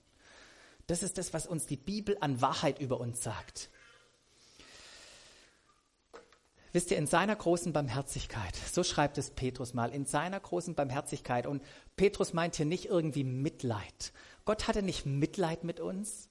Das 0.87 1.03
ist 1.03 1.18
das, 1.18 1.33
was 1.33 1.47
uns 1.47 1.66
die 1.66 1.77
Bibel 1.77 2.16
an 2.21 2.40
Wahrheit 2.40 2.81
über 2.81 3.01
uns 3.01 3.23
sagt. 3.23 3.71
Wisst 6.72 6.90
ihr, 6.90 6.96
in 6.96 7.06
seiner 7.06 7.37
großen 7.37 7.72
Barmherzigkeit, 7.72 8.54
so 8.72 8.82
schreibt 8.82 9.18
es 9.18 9.30
Petrus 9.30 9.74
mal, 9.74 9.94
in 9.94 10.06
seiner 10.06 10.40
großen 10.40 10.74
Barmherzigkeit, 10.74 11.46
und 11.46 11.62
Petrus 11.96 12.32
meint 12.32 12.56
hier 12.56 12.66
nicht 12.66 12.87
irgendwie 12.87 13.24
Mitleid. 13.24 14.12
Gott 14.46 14.68
hatte 14.68 14.82
nicht 14.82 15.04
Mitleid 15.04 15.64
mit 15.64 15.80
uns, 15.80 16.30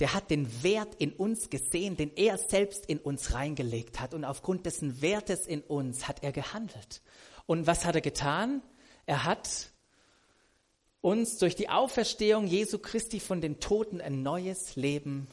der 0.00 0.14
hat 0.14 0.30
den 0.30 0.62
Wert 0.62 0.94
in 0.96 1.12
uns 1.12 1.50
gesehen, 1.50 1.96
den 1.96 2.10
er 2.16 2.38
selbst 2.38 2.86
in 2.86 2.98
uns 2.98 3.34
reingelegt 3.34 4.00
hat. 4.00 4.14
Und 4.14 4.24
aufgrund 4.24 4.64
dessen 4.64 5.02
Wertes 5.02 5.46
in 5.46 5.60
uns 5.60 6.08
hat 6.08 6.22
er 6.22 6.32
gehandelt. 6.32 7.02
Und 7.44 7.66
was 7.66 7.84
hat 7.84 7.94
er 7.94 8.00
getan? 8.00 8.62
Er 9.04 9.24
hat 9.24 9.70
uns 11.02 11.36
durch 11.36 11.54
die 11.54 11.68
Auferstehung 11.68 12.46
Jesu 12.46 12.78
Christi 12.78 13.20
von 13.20 13.42
den 13.42 13.60
Toten 13.60 14.00
ein 14.00 14.22
neues 14.22 14.74
Leben 14.74 15.28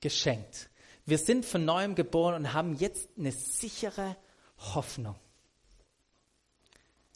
geschenkt. 0.00 0.68
Wir 1.06 1.18
sind 1.18 1.46
von 1.46 1.64
neuem 1.64 1.94
geboren 1.94 2.34
und 2.34 2.52
haben 2.52 2.74
jetzt 2.74 3.08
eine 3.16 3.32
sichere 3.32 4.16
Hoffnung. 4.74 5.14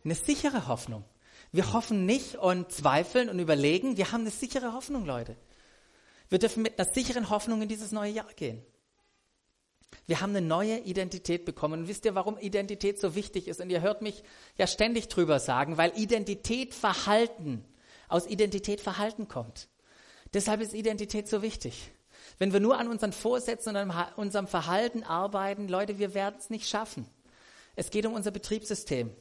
Eine 0.05 0.15
sichere 0.15 0.69
Hoffnung. 0.69 1.05
Wir 1.53 1.73
hoffen 1.73 2.07
nicht 2.07 2.37
und 2.37 2.71
zweifeln 2.71 3.29
und 3.29 3.41
überlegen. 3.41 3.97
Wir 3.97 4.13
haben 4.13 4.21
eine 4.23 4.31
sichere 4.31 4.73
Hoffnung, 4.73 5.05
Leute. 5.05 5.37
Wir 6.29 6.39
dürfen 6.39 6.63
mit 6.63 6.79
einer 6.79 6.89
sicheren 6.89 7.29
Hoffnung 7.29 7.61
in 7.63 7.69
dieses 7.69 7.91
neue 7.91 8.13
Jahr 8.13 8.33
gehen. 8.35 8.65
Wir 10.07 10.21
haben 10.21 10.31
eine 10.31 10.47
neue 10.47 10.79
Identität 10.79 11.45
bekommen. 11.45 11.81
Und 11.81 11.89
wisst 11.89 12.05
ihr, 12.05 12.15
warum 12.15 12.39
Identität 12.39 13.01
so 13.01 13.17
wichtig 13.17 13.49
ist? 13.49 13.61
Und 13.61 13.71
ihr 13.71 13.81
hört 13.81 14.03
mich 14.03 14.23
ja 14.57 14.69
ständig 14.69 15.09
drüber 15.09 15.41
sagen, 15.41 15.77
weil 15.77 15.93
Identität 15.97 16.75
Verhalten, 16.75 17.65
aus 18.09 18.29
Identität 18.29 18.81
Verhalten 18.81 19.27
kommt. 19.27 19.69
Deshalb 20.33 20.61
ist 20.61 20.75
Identität 20.75 21.29
so 21.29 21.43
wichtig. 21.43 21.91
Wenn 22.41 22.55
wir 22.55 22.61
nur 22.61 22.79
an 22.79 22.89
unseren 22.89 23.13
Vorsätzen 23.13 23.77
und 23.77 23.91
an 23.91 24.13
unserem 24.17 24.47
Verhalten 24.47 25.03
arbeiten, 25.03 25.69
Leute, 25.69 25.99
wir 25.99 26.15
werden 26.15 26.37
es 26.39 26.49
nicht 26.49 26.71
schaffen. 26.71 27.07
Es 27.77 27.91
geht 27.91 28.07
um 28.07 28.15
unser 28.15 28.31
Betriebssystem, 28.31 29.15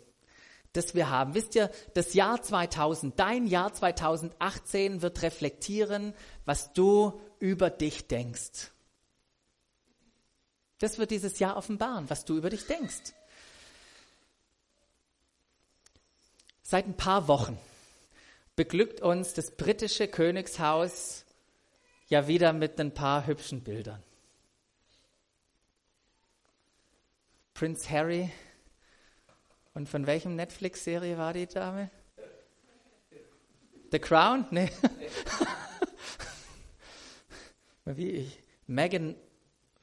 das 0.72 0.96
wir 0.96 1.10
haben. 1.10 1.34
Wisst 1.34 1.54
ihr, 1.54 1.70
das 1.96 2.14
Jahr 2.14 2.42
2000, 2.42 3.20
dein 3.20 3.46
Jahr 3.46 3.74
2018 3.74 5.02
wird 5.02 5.22
reflektieren, 5.22 6.14
was 6.46 6.72
du 6.72 7.20
über 7.40 7.70
dich 7.70 8.08
denkst. 8.08 8.72
Das 10.78 10.98
wird 10.98 11.12
dieses 11.12 11.40
Jahr 11.40 11.58
offenbaren, 11.58 12.10
was 12.10 12.24
du 12.24 12.38
über 12.38 12.50
dich 12.50 12.68
denkst. 12.68 13.14
Seit 16.64 16.88
ein 16.88 16.96
paar 16.96 17.28
Wochen 17.28 17.60
beglückt 18.56 19.02
uns 19.02 19.34
das 19.34 19.52
britische 19.52 20.08
Königshaus 20.08 21.26
ja 22.10 22.28
wieder 22.28 22.54
mit 22.54 22.80
ein 22.80 22.94
paar 22.94 23.26
hübschen 23.28 23.62
Bildern. 23.62 24.04
Prince 27.54 27.90
Harry. 27.90 28.32
Und 29.74 29.88
von 29.88 30.08
welchem 30.08 30.36
Netflix-Serie 30.36 31.18
war 31.18 31.34
die 31.34 31.48
Dame? 31.48 31.90
The 33.92 34.00
Crown? 34.00 34.46
Nee. 34.52 34.72
Wie 37.86 38.12
ich. 38.12 38.44
Megan, 38.68 39.16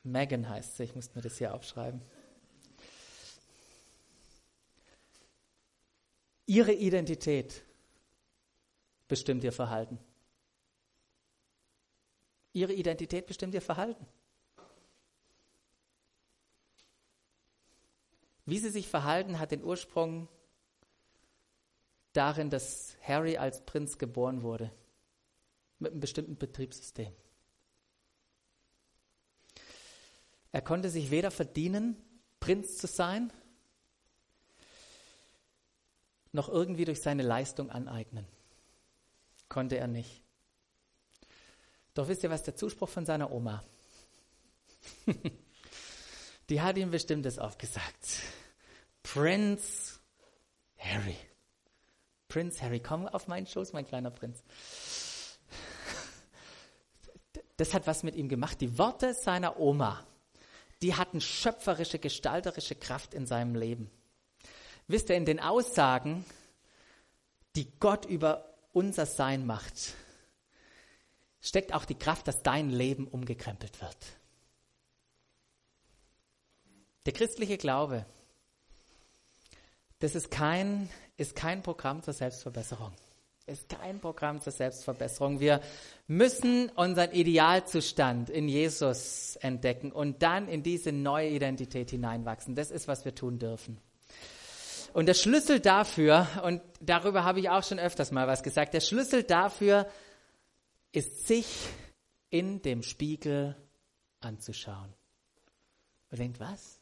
Megan 0.04 0.48
heißt 0.48 0.76
sie, 0.76 0.84
ich 0.84 0.94
muss 0.94 1.14
mir 1.14 1.22
das 1.22 1.38
hier 1.38 1.54
aufschreiben. 1.54 2.00
Ihre 6.46 6.72
Identität 6.72 7.62
bestimmt 9.08 9.42
ihr 9.42 9.52
Verhalten. 9.52 9.98
Ihre 12.56 12.72
Identität 12.72 13.26
bestimmt 13.26 13.52
ihr 13.52 13.60
Verhalten. 13.60 14.06
Wie 18.46 18.58
sie 18.58 18.70
sich 18.70 18.88
verhalten, 18.88 19.38
hat 19.38 19.50
den 19.50 19.62
Ursprung 19.62 20.26
darin, 22.14 22.48
dass 22.48 22.96
Harry 23.02 23.36
als 23.36 23.60
Prinz 23.66 23.98
geboren 23.98 24.42
wurde, 24.42 24.72
mit 25.78 25.92
einem 25.92 26.00
bestimmten 26.00 26.38
Betriebssystem. 26.38 27.12
Er 30.50 30.62
konnte 30.62 30.88
sich 30.88 31.10
weder 31.10 31.30
verdienen, 31.30 32.02
Prinz 32.40 32.78
zu 32.78 32.86
sein, 32.86 33.30
noch 36.32 36.48
irgendwie 36.48 36.86
durch 36.86 37.02
seine 37.02 37.22
Leistung 37.22 37.68
aneignen. 37.68 38.26
Konnte 39.50 39.76
er 39.76 39.88
nicht. 39.88 40.25
Doch 41.96 42.08
wisst 42.08 42.22
ihr, 42.22 42.28
was 42.28 42.42
der 42.42 42.54
Zuspruch 42.54 42.90
von 42.90 43.06
seiner 43.06 43.32
Oma? 43.32 43.64
Die 46.50 46.60
hat 46.60 46.76
ihm 46.76 46.90
bestimmt 46.90 47.24
das 47.24 47.38
aufgesagt. 47.38 48.20
Prinz 49.02 49.98
Harry. 50.76 51.16
Prinz 52.28 52.60
Harry, 52.60 52.80
komm 52.80 53.08
auf 53.08 53.28
meinen 53.28 53.46
Schoß, 53.46 53.72
mein 53.72 53.86
kleiner 53.86 54.10
Prinz. 54.10 54.42
Das 57.56 57.72
hat 57.72 57.86
was 57.86 58.02
mit 58.02 58.14
ihm 58.14 58.28
gemacht. 58.28 58.60
Die 58.60 58.76
Worte 58.76 59.14
seiner 59.14 59.58
Oma, 59.58 60.06
die 60.82 60.94
hatten 60.94 61.22
schöpferische, 61.22 61.98
gestalterische 61.98 62.74
Kraft 62.74 63.14
in 63.14 63.26
seinem 63.26 63.54
Leben. 63.54 63.90
Wisst 64.86 65.08
ihr, 65.08 65.16
in 65.16 65.24
den 65.24 65.40
Aussagen, 65.40 66.26
die 67.56 67.72
Gott 67.80 68.04
über 68.04 68.54
unser 68.74 69.06
Sein 69.06 69.46
macht, 69.46 69.94
steckt 71.46 71.72
auch 71.72 71.84
die 71.84 71.94
Kraft, 71.94 72.26
dass 72.26 72.42
dein 72.42 72.70
Leben 72.70 73.06
umgekrempelt 73.06 73.80
wird. 73.80 73.96
Der 77.06 77.12
christliche 77.12 77.56
Glaube, 77.56 78.04
das 80.00 80.16
ist 80.16 80.30
kein, 80.30 80.88
ist 81.16 81.36
kein 81.36 81.62
Programm 81.62 82.02
zur 82.02 82.14
Selbstverbesserung. 82.14 82.92
Ist 83.46 83.68
kein 83.68 84.00
Programm 84.00 84.40
zur 84.40 84.52
Selbstverbesserung. 84.52 85.38
Wir 85.38 85.60
müssen 86.08 86.68
unseren 86.70 87.12
Idealzustand 87.12 88.28
in 88.28 88.48
Jesus 88.48 89.36
entdecken 89.36 89.92
und 89.92 90.20
dann 90.24 90.48
in 90.48 90.64
diese 90.64 90.90
neue 90.90 91.28
Identität 91.28 91.90
hineinwachsen. 91.90 92.56
Das 92.56 92.72
ist, 92.72 92.88
was 92.88 93.04
wir 93.04 93.14
tun 93.14 93.38
dürfen. 93.38 93.78
Und 94.92 95.06
der 95.06 95.14
Schlüssel 95.14 95.60
dafür, 95.60 96.26
und 96.42 96.60
darüber 96.80 97.22
habe 97.22 97.38
ich 97.38 97.50
auch 97.50 97.62
schon 97.62 97.78
öfters 97.78 98.10
mal 98.10 98.26
was 98.26 98.42
gesagt, 98.42 98.74
der 98.74 98.80
Schlüssel 98.80 99.22
dafür 99.22 99.86
ist 100.96 101.26
sich 101.26 101.46
in 102.30 102.62
dem 102.62 102.82
Spiegel 102.82 103.54
anzuschauen. 104.20 104.94
Und 106.10 106.18
denkt, 106.18 106.40
was? 106.40 106.80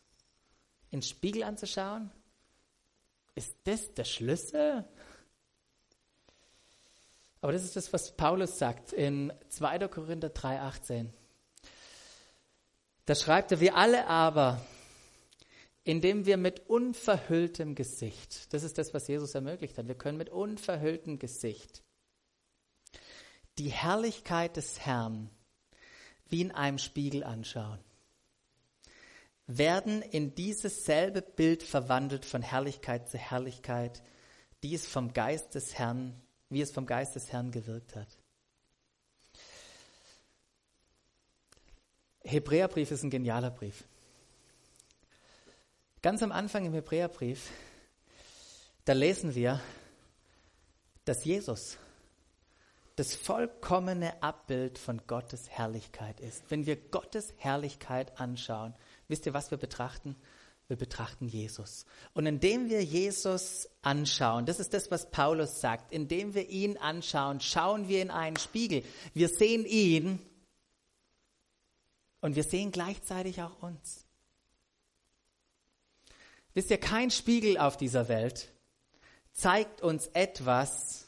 In 0.92 1.00
den 1.00 1.02
Spiegel 1.02 1.42
anzuschauen? 1.42 2.12
Ist 3.34 3.56
das 3.64 3.92
der 3.94 4.04
Schlüssel? 4.04 4.84
Aber 7.40 7.52
das 7.52 7.64
ist 7.64 7.74
das, 7.74 7.92
was 7.92 8.16
Paulus 8.16 8.56
sagt 8.56 8.92
in 8.92 9.32
2. 9.48 9.88
Korinther 9.88 10.28
3,18. 10.28 11.08
Da 13.06 13.16
schreibt 13.16 13.50
er, 13.50 13.58
wir 13.58 13.74
alle 13.74 14.06
aber, 14.06 14.64
indem 15.82 16.24
wir 16.24 16.36
mit 16.36 16.70
unverhülltem 16.70 17.74
Gesicht, 17.74 18.54
das 18.54 18.62
ist 18.62 18.78
das, 18.78 18.94
was 18.94 19.08
Jesus 19.08 19.34
ermöglicht 19.34 19.76
hat, 19.76 19.88
wir 19.88 19.96
können 19.96 20.18
mit 20.18 20.30
unverhülltem 20.30 21.18
Gesicht 21.18 21.83
die 23.58 23.70
Herrlichkeit 23.70 24.56
des 24.56 24.80
Herrn 24.80 25.30
wie 26.28 26.40
in 26.40 26.52
einem 26.52 26.78
Spiegel 26.78 27.22
anschauen, 27.22 27.78
werden 29.46 30.02
in 30.02 30.34
dieses 30.34 30.84
selbe 30.84 31.22
Bild 31.22 31.62
verwandelt 31.62 32.24
von 32.24 32.42
Herrlichkeit 32.42 33.08
zu 33.08 33.18
Herrlichkeit, 33.18 34.02
die 34.62 34.74
es 34.74 34.86
vom 34.86 35.12
Geist 35.12 35.54
des 35.54 35.74
Herrn, 35.74 36.20
wie 36.48 36.62
es 36.62 36.72
vom 36.72 36.86
Geist 36.86 37.14
des 37.14 37.30
Herrn 37.30 37.50
gewirkt 37.50 37.94
hat. 37.94 38.08
Hebräerbrief 42.24 42.90
ist 42.90 43.02
ein 43.02 43.10
genialer 43.10 43.50
Brief. 43.50 43.84
Ganz 46.00 46.22
am 46.22 46.32
Anfang 46.32 46.64
im 46.64 46.72
Hebräerbrief, 46.72 47.50
da 48.86 48.94
lesen 48.94 49.34
wir, 49.34 49.60
dass 51.04 51.24
Jesus 51.24 51.78
das 52.96 53.14
vollkommene 53.14 54.22
Abbild 54.22 54.78
von 54.78 55.02
Gottes 55.06 55.50
Herrlichkeit 55.50 56.20
ist. 56.20 56.44
Wenn 56.48 56.66
wir 56.66 56.76
Gottes 56.76 57.34
Herrlichkeit 57.38 58.20
anschauen, 58.20 58.74
wisst 59.08 59.26
ihr, 59.26 59.34
was 59.34 59.50
wir 59.50 59.58
betrachten? 59.58 60.16
Wir 60.68 60.76
betrachten 60.76 61.28
Jesus. 61.28 61.84
Und 62.14 62.24
indem 62.24 62.70
wir 62.70 62.82
Jesus 62.82 63.68
anschauen, 63.82 64.46
das 64.46 64.60
ist 64.60 64.72
das, 64.72 64.90
was 64.90 65.10
Paulus 65.10 65.60
sagt, 65.60 65.92
indem 65.92 66.34
wir 66.34 66.48
ihn 66.48 66.78
anschauen, 66.78 67.40
schauen 67.40 67.88
wir 67.88 68.00
in 68.00 68.10
einen 68.10 68.38
Spiegel. 68.38 68.82
Wir 69.12 69.28
sehen 69.28 69.66
ihn 69.66 70.20
und 72.20 72.36
wir 72.36 72.44
sehen 72.44 72.70
gleichzeitig 72.70 73.42
auch 73.42 73.62
uns. 73.62 74.06
Wisst 76.54 76.70
ihr, 76.70 76.78
kein 76.78 77.10
Spiegel 77.10 77.58
auf 77.58 77.76
dieser 77.76 78.08
Welt 78.08 78.50
zeigt 79.32 79.82
uns 79.82 80.06
etwas, 80.14 81.03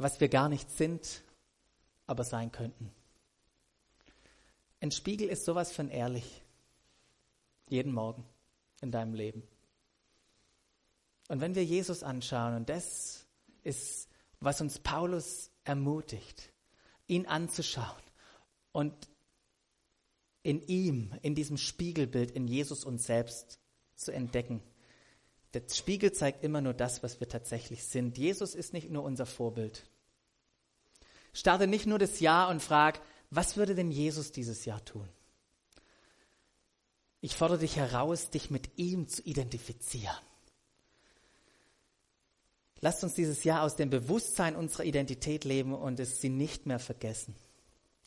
was 0.00 0.20
wir 0.20 0.28
gar 0.28 0.48
nicht 0.48 0.70
sind, 0.70 1.22
aber 2.06 2.24
sein 2.24 2.50
könnten. 2.50 2.90
Ein 4.80 4.90
Spiegel 4.90 5.28
ist 5.28 5.44
sowas 5.44 5.72
von 5.72 5.90
ehrlich. 5.90 6.42
Jeden 7.68 7.92
Morgen 7.92 8.24
in 8.80 8.90
deinem 8.90 9.14
Leben. 9.14 9.42
Und 11.28 11.40
wenn 11.40 11.54
wir 11.54 11.64
Jesus 11.64 12.02
anschauen, 12.02 12.56
und 12.56 12.68
das 12.68 13.26
ist, 13.62 14.08
was 14.40 14.60
uns 14.60 14.78
Paulus 14.78 15.50
ermutigt, 15.64 16.50
ihn 17.06 17.26
anzuschauen 17.26 18.02
und 18.72 18.94
in 20.42 20.66
ihm, 20.66 21.12
in 21.20 21.34
diesem 21.34 21.58
Spiegelbild, 21.58 22.30
in 22.30 22.48
Jesus 22.48 22.84
uns 22.84 23.04
selbst 23.04 23.60
zu 23.94 24.12
entdecken. 24.12 24.62
Der 25.52 25.62
Spiegel 25.70 26.12
zeigt 26.12 26.42
immer 26.42 26.62
nur 26.62 26.72
das, 26.72 27.02
was 27.02 27.20
wir 27.20 27.28
tatsächlich 27.28 27.84
sind. 27.84 28.16
Jesus 28.16 28.54
ist 28.54 28.72
nicht 28.72 28.90
nur 28.90 29.04
unser 29.04 29.26
Vorbild. 29.26 29.89
Starte 31.32 31.66
nicht 31.66 31.86
nur 31.86 31.98
das 31.98 32.20
Jahr 32.20 32.48
und 32.48 32.62
frag, 32.62 33.00
was 33.30 33.56
würde 33.56 33.74
denn 33.74 33.90
Jesus 33.90 34.32
dieses 34.32 34.64
Jahr 34.64 34.84
tun? 34.84 35.08
Ich 37.20 37.36
fordere 37.36 37.58
dich 37.58 37.76
heraus, 37.76 38.30
dich 38.30 38.50
mit 38.50 38.70
ihm 38.76 39.06
zu 39.08 39.22
identifizieren. 39.22 40.16
Lasst 42.80 43.04
uns 43.04 43.14
dieses 43.14 43.44
Jahr 43.44 43.62
aus 43.62 43.76
dem 43.76 43.90
Bewusstsein 43.90 44.56
unserer 44.56 44.84
Identität 44.84 45.44
leben 45.44 45.74
und 45.74 46.00
es 46.00 46.20
sie 46.20 46.30
nicht 46.30 46.64
mehr 46.64 46.78
vergessen. 46.78 47.36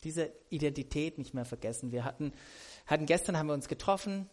Diese 0.03 0.31
Identität 0.49 1.19
nicht 1.19 1.36
mehr 1.36 1.45
vergessen. 1.45 1.91
Wir 1.91 2.03
hatten, 2.03 2.33
hatten 2.88 3.05
gestern 3.05 3.38
haben 3.38 3.47
wir 3.47 3.53
uns 3.53 3.67
getroffen, 3.67 4.29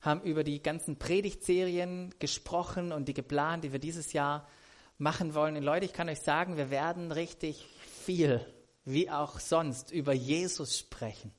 haben 0.00 0.20
über 0.22 0.42
die 0.42 0.62
ganzen 0.62 0.98
Predigtserien 0.98 2.12
gesprochen 2.18 2.92
und 2.92 3.06
die 3.06 3.14
geplant, 3.14 3.64
die 3.64 3.72
wir 3.72 3.78
dieses 3.78 4.12
Jahr 4.12 4.48
machen 5.04 5.34
wollen. 5.34 5.56
Und 5.56 5.62
Leute, 5.62 5.84
ich 5.84 5.92
kann 5.92 6.08
euch 6.08 6.20
sagen, 6.20 6.56
wir 6.56 6.70
werden 6.70 7.12
richtig 7.12 7.64
viel, 8.04 8.44
wie 8.84 9.10
auch 9.10 9.38
sonst, 9.38 9.92
über 9.92 10.14
Jesus 10.14 10.78
sprechen. 10.78 11.30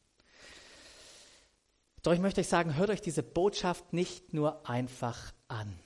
Doch 2.03 2.13
ich 2.13 2.19
möchte 2.19 2.41
euch 2.41 2.47
sagen, 2.47 2.75
hört 2.75 2.91
euch 2.91 3.01
diese 3.01 3.23
Botschaft 3.23 3.91
nicht 3.91 4.33
nur 4.33 4.69
einfach 4.69 5.33
an, 5.47 5.77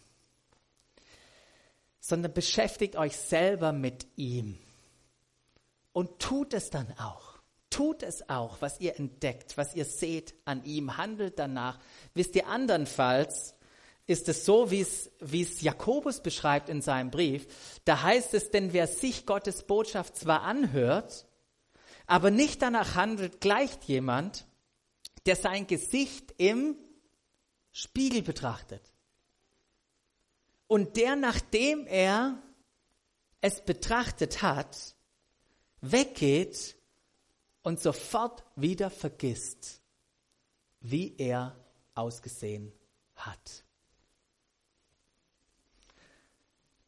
sondern 2.02 2.34
beschäftigt 2.34 2.98
euch 2.98 3.15
selber 3.15 3.72
mit 3.72 4.06
ihm 4.18 4.60
und 5.94 6.20
tut 6.20 6.54
es 6.54 6.70
dann 6.70 6.92
auch. 7.00 7.39
Tut 7.70 8.04
es 8.04 8.28
auch, 8.28 8.62
was 8.62 8.82
ihr 8.82 9.00
entdeckt, 9.00 9.56
was 9.56 9.74
ihr 9.76 9.86
seht 9.86 10.34
an 10.44 10.65
ihm, 10.65 10.98
handelt 10.98 11.39
danach. 11.39 11.80
Wisst 12.13 12.36
ihr, 12.36 12.48
andernfalls 12.48 13.56
ist 14.10 14.28
es 14.28 14.43
so, 14.43 14.72
wie 14.72 14.82
es, 14.82 15.62
Jakobus 15.62 16.24
beschreibt 16.24 16.67
in 16.67 16.82
seinem 16.82 17.12
Brief. 17.12 17.45
Da 17.86 18.02
heißt 18.02 18.34
es, 18.34 18.50
denn 18.50 18.74
wer 18.74 18.88
sich 18.88 19.28
Gottes 19.28 19.62
Botschaft 19.62 20.17
zwar 20.17 20.41
anhört, 20.41 21.28
aber 22.08 22.32
nicht 22.32 22.63
danach 22.63 22.95
handelt, 22.95 23.39
gleicht 23.39 23.84
jemand, 23.84 24.48
der 25.28 25.36
sein 25.36 25.67
Gesicht 25.67 26.34
im 26.38 26.76
Spiegel 27.72 28.24
betrachtet. 28.24 28.82
Und 30.65 30.98
der, 30.98 31.15
nachdem 31.15 31.86
er 31.86 32.41
es 33.41 33.62
betrachtet 33.62 34.41
hat, 34.41 34.95
weggeht 35.82 36.78
und 37.62 37.80
sofort 37.80 38.43
wieder 38.56 38.89
vergisst, 38.89 39.84
wie 40.80 41.15
er 41.15 41.56
ausgesehen 41.93 42.74
hat. 43.13 43.65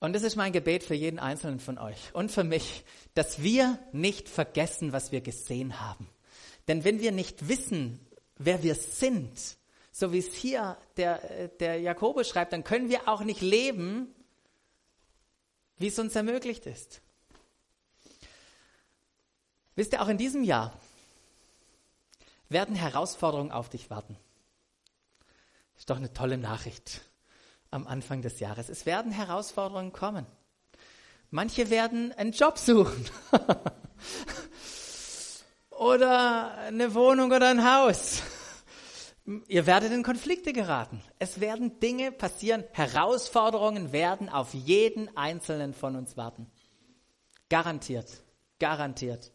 Und 0.01 0.13
das 0.13 0.23
ist 0.23 0.35
mein 0.35 0.51
Gebet 0.51 0.83
für 0.83 0.95
jeden 0.95 1.19
Einzelnen 1.19 1.59
von 1.59 1.77
euch 1.77 2.13
und 2.13 2.31
für 2.31 2.43
mich, 2.43 2.83
dass 3.13 3.43
wir 3.43 3.77
nicht 3.91 4.27
vergessen, 4.27 4.93
was 4.93 5.11
wir 5.11 5.21
gesehen 5.21 5.79
haben. 5.79 6.09
Denn 6.67 6.83
wenn 6.83 6.99
wir 7.01 7.11
nicht 7.11 7.47
wissen, 7.47 7.99
wer 8.35 8.63
wir 8.63 8.73
sind, 8.73 9.39
so 9.91 10.11
wie 10.11 10.17
es 10.17 10.33
hier 10.33 10.75
der, 10.97 11.49
der 11.49 11.79
Jakobus 11.79 12.27
schreibt, 12.27 12.51
dann 12.51 12.63
können 12.63 12.89
wir 12.89 13.07
auch 13.07 13.21
nicht 13.21 13.41
leben, 13.41 14.07
wie 15.77 15.87
es 15.87 15.99
uns 15.99 16.15
ermöglicht 16.15 16.65
ist. 16.65 17.03
Wisst 19.75 19.93
ihr, 19.93 20.01
auch 20.01 20.09
in 20.09 20.17
diesem 20.17 20.43
Jahr 20.43 20.79
werden 22.49 22.75
Herausforderungen 22.75 23.51
auf 23.51 23.69
dich 23.69 23.91
warten. 23.91 24.17
Ist 25.77 25.91
doch 25.91 25.97
eine 25.97 26.11
tolle 26.11 26.39
Nachricht 26.39 27.01
am 27.71 27.87
Anfang 27.87 28.21
des 28.21 28.39
Jahres. 28.39 28.69
Es 28.69 28.85
werden 28.85 29.11
Herausforderungen 29.11 29.93
kommen. 29.93 30.25
Manche 31.29 31.69
werden 31.69 32.11
einen 32.13 32.33
Job 32.33 32.57
suchen. 32.57 33.05
oder 35.71 36.55
eine 36.57 36.93
Wohnung 36.93 37.31
oder 37.31 37.49
ein 37.49 37.65
Haus. 37.65 38.21
Ihr 39.47 39.65
werdet 39.65 39.91
in 39.91 40.03
Konflikte 40.03 40.51
geraten. 40.51 41.01
Es 41.19 41.39
werden 41.39 41.79
Dinge 41.79 42.11
passieren, 42.11 42.63
Herausforderungen 42.73 43.93
werden 43.93 44.29
auf 44.29 44.53
jeden 44.53 45.15
einzelnen 45.15 45.73
von 45.73 45.95
uns 45.95 46.17
warten. 46.17 46.51
Garantiert, 47.49 48.21
garantiert. 48.59 49.31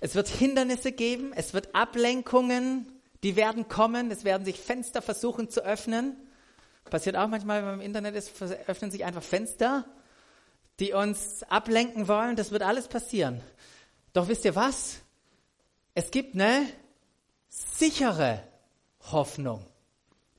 Es 0.00 0.14
wird 0.14 0.28
Hindernisse 0.28 0.92
geben, 0.92 1.32
es 1.32 1.54
wird 1.54 1.74
Ablenkungen, 1.74 3.00
die 3.22 3.36
werden 3.36 3.68
kommen, 3.68 4.10
es 4.10 4.24
werden 4.24 4.44
sich 4.44 4.58
Fenster 4.58 5.00
versuchen 5.00 5.48
zu 5.48 5.64
öffnen. 5.64 6.16
Passiert 6.90 7.16
auch 7.16 7.28
manchmal, 7.28 7.58
wenn 7.58 7.64
man 7.66 7.80
im 7.80 7.86
Internet 7.86 8.14
ist, 8.14 8.30
öffnen 8.66 8.90
sich 8.90 9.04
einfach 9.04 9.22
Fenster, 9.22 9.84
die 10.78 10.92
uns 10.92 11.42
ablenken 11.44 12.08
wollen. 12.08 12.36
Das 12.36 12.50
wird 12.50 12.62
alles 12.62 12.88
passieren. 12.88 13.40
Doch 14.12 14.28
wisst 14.28 14.44
ihr 14.44 14.54
was? 14.54 14.98
Es 15.94 16.10
gibt 16.10 16.34
eine 16.34 16.66
sichere 17.48 18.42
Hoffnung. 19.10 19.64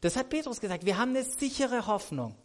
Das 0.01 0.15
hat 0.15 0.29
Petrus 0.29 0.60
gesagt. 0.60 0.86
Wir 0.86 0.97
haben 0.97 1.12
eine 1.12 1.23
sichere 1.23 1.88
Hoffnung. 1.88 2.36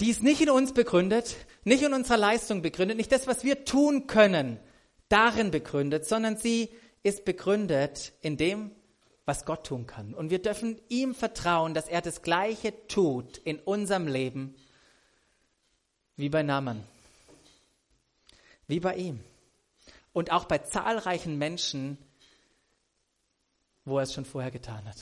Die 0.00 0.10
ist 0.10 0.22
nicht 0.22 0.40
in 0.40 0.50
uns 0.50 0.72
begründet, 0.72 1.36
nicht 1.64 1.82
in 1.82 1.92
unserer 1.92 2.16
Leistung 2.16 2.60
begründet, 2.60 2.96
nicht 2.96 3.12
das, 3.12 3.28
was 3.28 3.44
wir 3.44 3.64
tun 3.64 4.08
können, 4.08 4.58
darin 5.08 5.52
begründet, 5.52 6.08
sondern 6.08 6.36
sie 6.36 6.70
ist 7.04 7.24
begründet 7.24 8.12
in 8.20 8.36
dem, 8.36 8.72
was 9.24 9.44
Gott 9.44 9.66
tun 9.66 9.86
kann. 9.86 10.14
Und 10.14 10.30
wir 10.30 10.40
dürfen 10.40 10.80
ihm 10.88 11.14
vertrauen, 11.14 11.74
dass 11.74 11.88
er 11.88 12.00
das 12.00 12.22
Gleiche 12.22 12.74
tut 12.88 13.38
in 13.38 13.58
unserem 13.58 14.06
Leben 14.06 14.54
wie 16.16 16.28
bei 16.28 16.42
Naaman 16.42 16.84
wie 18.72 18.80
bei 18.80 18.96
ihm. 18.96 19.22
Und 20.14 20.32
auch 20.32 20.46
bei 20.46 20.58
zahlreichen 20.58 21.36
Menschen, 21.36 21.98
wo 23.84 23.98
er 23.98 24.04
es 24.04 24.14
schon 24.14 24.24
vorher 24.24 24.50
getan 24.50 24.86
hat. 24.86 24.96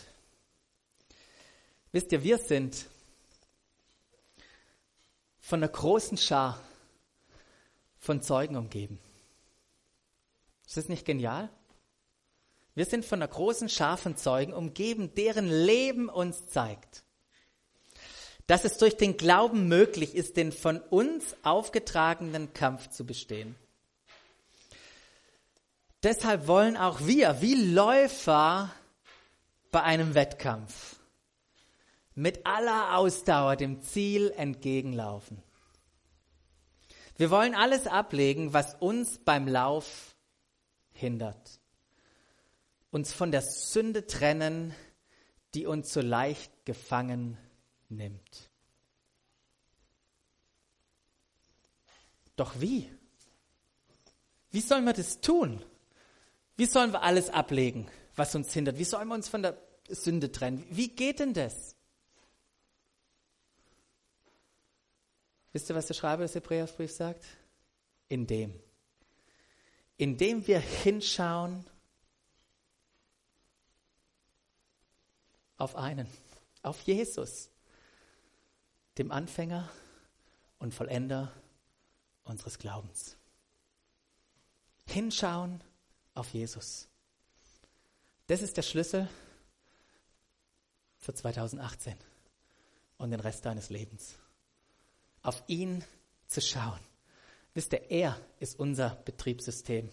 Wisst 1.93 2.11
ihr, 2.13 2.23
wir 2.23 2.39
sind 2.39 2.87
von 5.39 5.61
einer 5.61 5.71
großen 5.71 6.17
Schar 6.17 6.61
von 7.99 8.23
Zeugen 8.23 8.57
umgeben. 8.57 8.99
Ist 10.67 10.77
das 10.77 10.89
nicht 10.89 11.05
genial? 11.05 11.49
Wir 12.75 12.85
sind 12.85 13.05
von 13.05 13.21
einer 13.21 13.31
großen 13.31 13.69
Schar 13.69 13.97
von 13.97 14.17
Zeugen 14.17 14.53
umgeben, 14.53 15.15
deren 15.15 15.49
Leben 15.49 16.09
uns 16.09 16.47
zeigt, 16.47 17.03
dass 18.47 18.65
es 18.65 18.79
durch 18.79 18.97
den 18.97 19.17
Glauben 19.17 19.69
möglich 19.69 20.15
ist, 20.15 20.37
den 20.37 20.53
von 20.53 20.81
uns 20.81 21.37
aufgetragenen 21.43 22.53
Kampf 22.53 22.89
zu 22.91 23.05
bestehen. 23.05 23.57
Deshalb 26.03 26.47
wollen 26.47 26.77
auch 26.77 27.01
wir, 27.01 27.43
wie 27.43 27.55
Läufer 27.55 28.71
bei 29.71 29.83
einem 29.83 30.15
Wettkampf, 30.15 30.97
mit 32.15 32.47
aller 32.47 32.97
Ausdauer 32.97 33.57
dem 33.57 33.83
Ziel 33.83 34.33
entgegenlaufen. 34.37 35.43
Wir 37.17 37.31
wollen 37.31 37.55
alles 37.55 37.87
ablegen, 37.87 38.55
was 38.55 38.75
uns 38.77 39.19
beim 39.19 39.47
Lauf 39.47 40.17
hindert. 40.93 41.60
Uns 42.91 43.13
von 43.13 43.31
der 43.31 43.43
Sünde 43.43 44.07
trennen, 44.07 44.75
die 45.55 45.67
uns 45.67 45.93
so 45.93 46.01
leicht 46.01 46.65
gefangen 46.65 47.39
nimmt. 47.89 48.51
Doch 52.37 52.61
wie? 52.61 52.91
Wie 54.51 54.61
sollen 54.61 54.85
wir 54.85 54.93
das 54.93 55.21
tun? 55.21 55.63
Wie 56.57 56.67
sollen 56.67 56.93
wir 56.93 57.03
alles 57.03 57.31
ablegen, 57.31 57.89
was 58.17 58.35
uns 58.35 58.53
hindert? 58.53 58.79
Wie 58.79 58.85
sollen 58.85 59.09
wir 59.09 59.15
uns 59.15 59.29
von 59.29 59.43
der 59.43 59.57
Sünde 59.95 60.31
trennen. 60.31 60.65
Wie 60.71 60.89
geht 60.89 61.21
denn 61.21 61.35
das? 61.35 61.77
Wisst 65.53 65.69
ihr, 65.69 65.75
was 65.75 65.87
der 65.87 65.95
Schreiber 65.95 66.23
des 66.23 66.35
Hebräerbriefs 66.35 66.97
sagt? 66.97 67.25
Indem. 68.09 68.55
Indem 69.97 70.47
wir 70.47 70.61
hinschauen 70.61 71.65
auf 75.61 75.77
einen, 75.77 76.09
auf 76.63 76.81
Jesus, 76.83 77.51
dem 78.99 79.11
Anfänger 79.11 79.71
und 80.59 80.75
Vollender 80.75 81.33
unseres 82.25 82.59
Glaubens. 82.59 83.17
Hinschauen 84.87 85.61
auf 86.15 86.31
Jesus. 86.31 86.89
Das 88.27 88.43
ist 88.43 88.57
der 88.57 88.63
Schlüssel 88.63 89.09
für 90.99 91.15
2018 91.15 91.97
und 92.99 93.11
den 93.11 93.21
Rest 93.21 93.45
deines 93.45 93.71
Lebens. 93.71 94.17
Auf 95.23 95.43
ihn 95.47 95.85
zu 96.27 96.41
schauen. 96.41 96.81
Wisst 97.55 97.73
ihr, 97.73 97.91
er 97.91 98.21
ist 98.39 98.59
unser 98.59 98.97
Betriebssystem. 99.05 99.91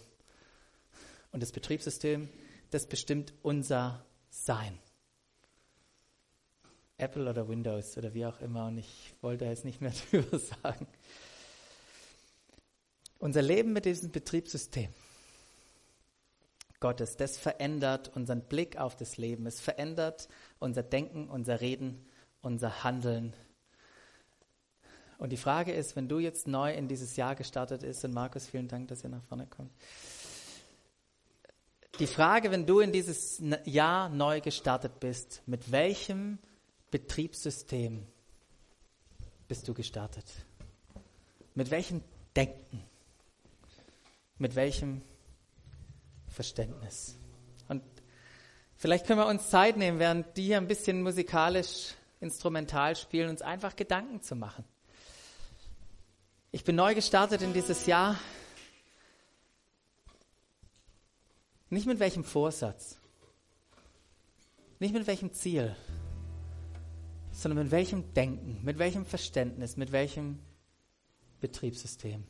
Und 1.32 1.42
das 1.42 1.52
Betriebssystem, 1.52 2.30
das 2.70 2.88
bestimmt 2.88 3.34
unser 3.42 4.06
Sein. 4.30 4.80
Apple 6.98 7.30
oder 7.30 7.48
Windows 7.48 7.98
oder 7.98 8.14
wie 8.14 8.26
auch 8.26 8.40
immer. 8.42 8.68
Und 8.68 8.78
ich 8.80 9.14
wollte 9.22 9.46
jetzt 9.46 9.66
nicht 9.66 9.82
mehr 9.82 9.94
drüber 10.12 10.40
sagen. 10.40 10.88
Unser 13.20 13.42
Leben 13.42 13.74
mit 13.74 13.86
diesem 13.86 14.12
Betriebssystem 14.12 14.90
Gottes, 16.80 17.18
das 17.18 17.38
verändert 17.38 18.16
unseren 18.16 18.42
Blick 18.42 18.78
auf 18.78 18.96
das 18.96 19.18
Leben. 19.18 19.48
Es 19.48 19.60
verändert 19.60 20.28
unser 20.60 20.84
Denken, 20.84 21.28
unser 21.28 21.60
Reden, 21.60 22.06
unser 22.42 22.84
Handeln. 22.84 23.34
Und 25.18 25.32
die 25.32 25.38
Frage 25.38 25.74
ist, 25.74 25.96
wenn 25.96 26.08
du 26.08 26.20
jetzt 26.20 26.48
neu 26.48 26.72
in 26.74 26.88
dieses 26.88 27.16
Jahr 27.16 27.36
gestartet 27.36 27.82
bist, 27.82 28.06
und 28.06 28.14
Markus, 28.14 28.46
vielen 28.46 28.68
Dank, 28.68 28.88
dass 28.90 29.04
ihr 29.04 29.10
nach 29.10 29.24
vorne 29.24 29.48
kommt. 29.48 29.72
Die 31.98 32.06
Frage, 32.06 32.52
wenn 32.52 32.68
du 32.68 32.80
in 32.80 32.92
dieses 32.92 33.42
Jahr 33.66 34.10
neu 34.10 34.40
gestartet 34.42 35.00
bist, 35.00 35.42
mit 35.48 35.72
welchem 35.72 36.38
Betriebssystem 36.92 38.06
bist 39.48 39.68
du 39.68 39.74
gestartet? 39.74 40.26
Mit 41.56 41.72
welchem 41.72 42.02
Denken? 42.36 42.84
Mit 44.38 44.56
welchem 44.56 45.02
Verständnis? 46.28 47.16
Und 47.68 47.84
vielleicht 48.76 49.06
können 49.06 49.20
wir 49.20 49.28
uns 49.28 49.50
Zeit 49.50 49.78
nehmen, 49.78 50.00
während 50.00 50.38
die 50.38 50.44
hier 50.44 50.58
ein 50.58 50.68
bisschen 50.68 51.02
musikalisch, 51.02 51.94
instrumental 52.20 52.96
spielen, 52.96 53.30
uns 53.30 53.42
einfach 53.42 53.76
Gedanken 53.76 54.22
zu 54.22 54.36
machen. 54.36 54.64
Ich 56.52 56.64
bin 56.64 56.76
neu 56.76 56.96
gestartet 56.96 57.42
in 57.42 57.54
dieses 57.54 57.86
Jahr. 57.86 58.20
Nicht 61.70 61.86
mit 61.86 62.00
welchem 62.00 62.24
Vorsatz, 62.24 62.98
nicht 64.80 64.94
mit 64.94 65.06
welchem 65.06 65.34
Ziel, 65.34 65.76
sondern 67.38 67.66
mit 67.66 67.72
welchem 67.72 68.14
Denken, 68.16 68.60
mit 68.64 68.80
welchem 68.80 69.06
Verständnis, 69.06 69.78
mit 69.78 69.92
welchem 69.92 70.40
Betriebssystem. 71.40 72.24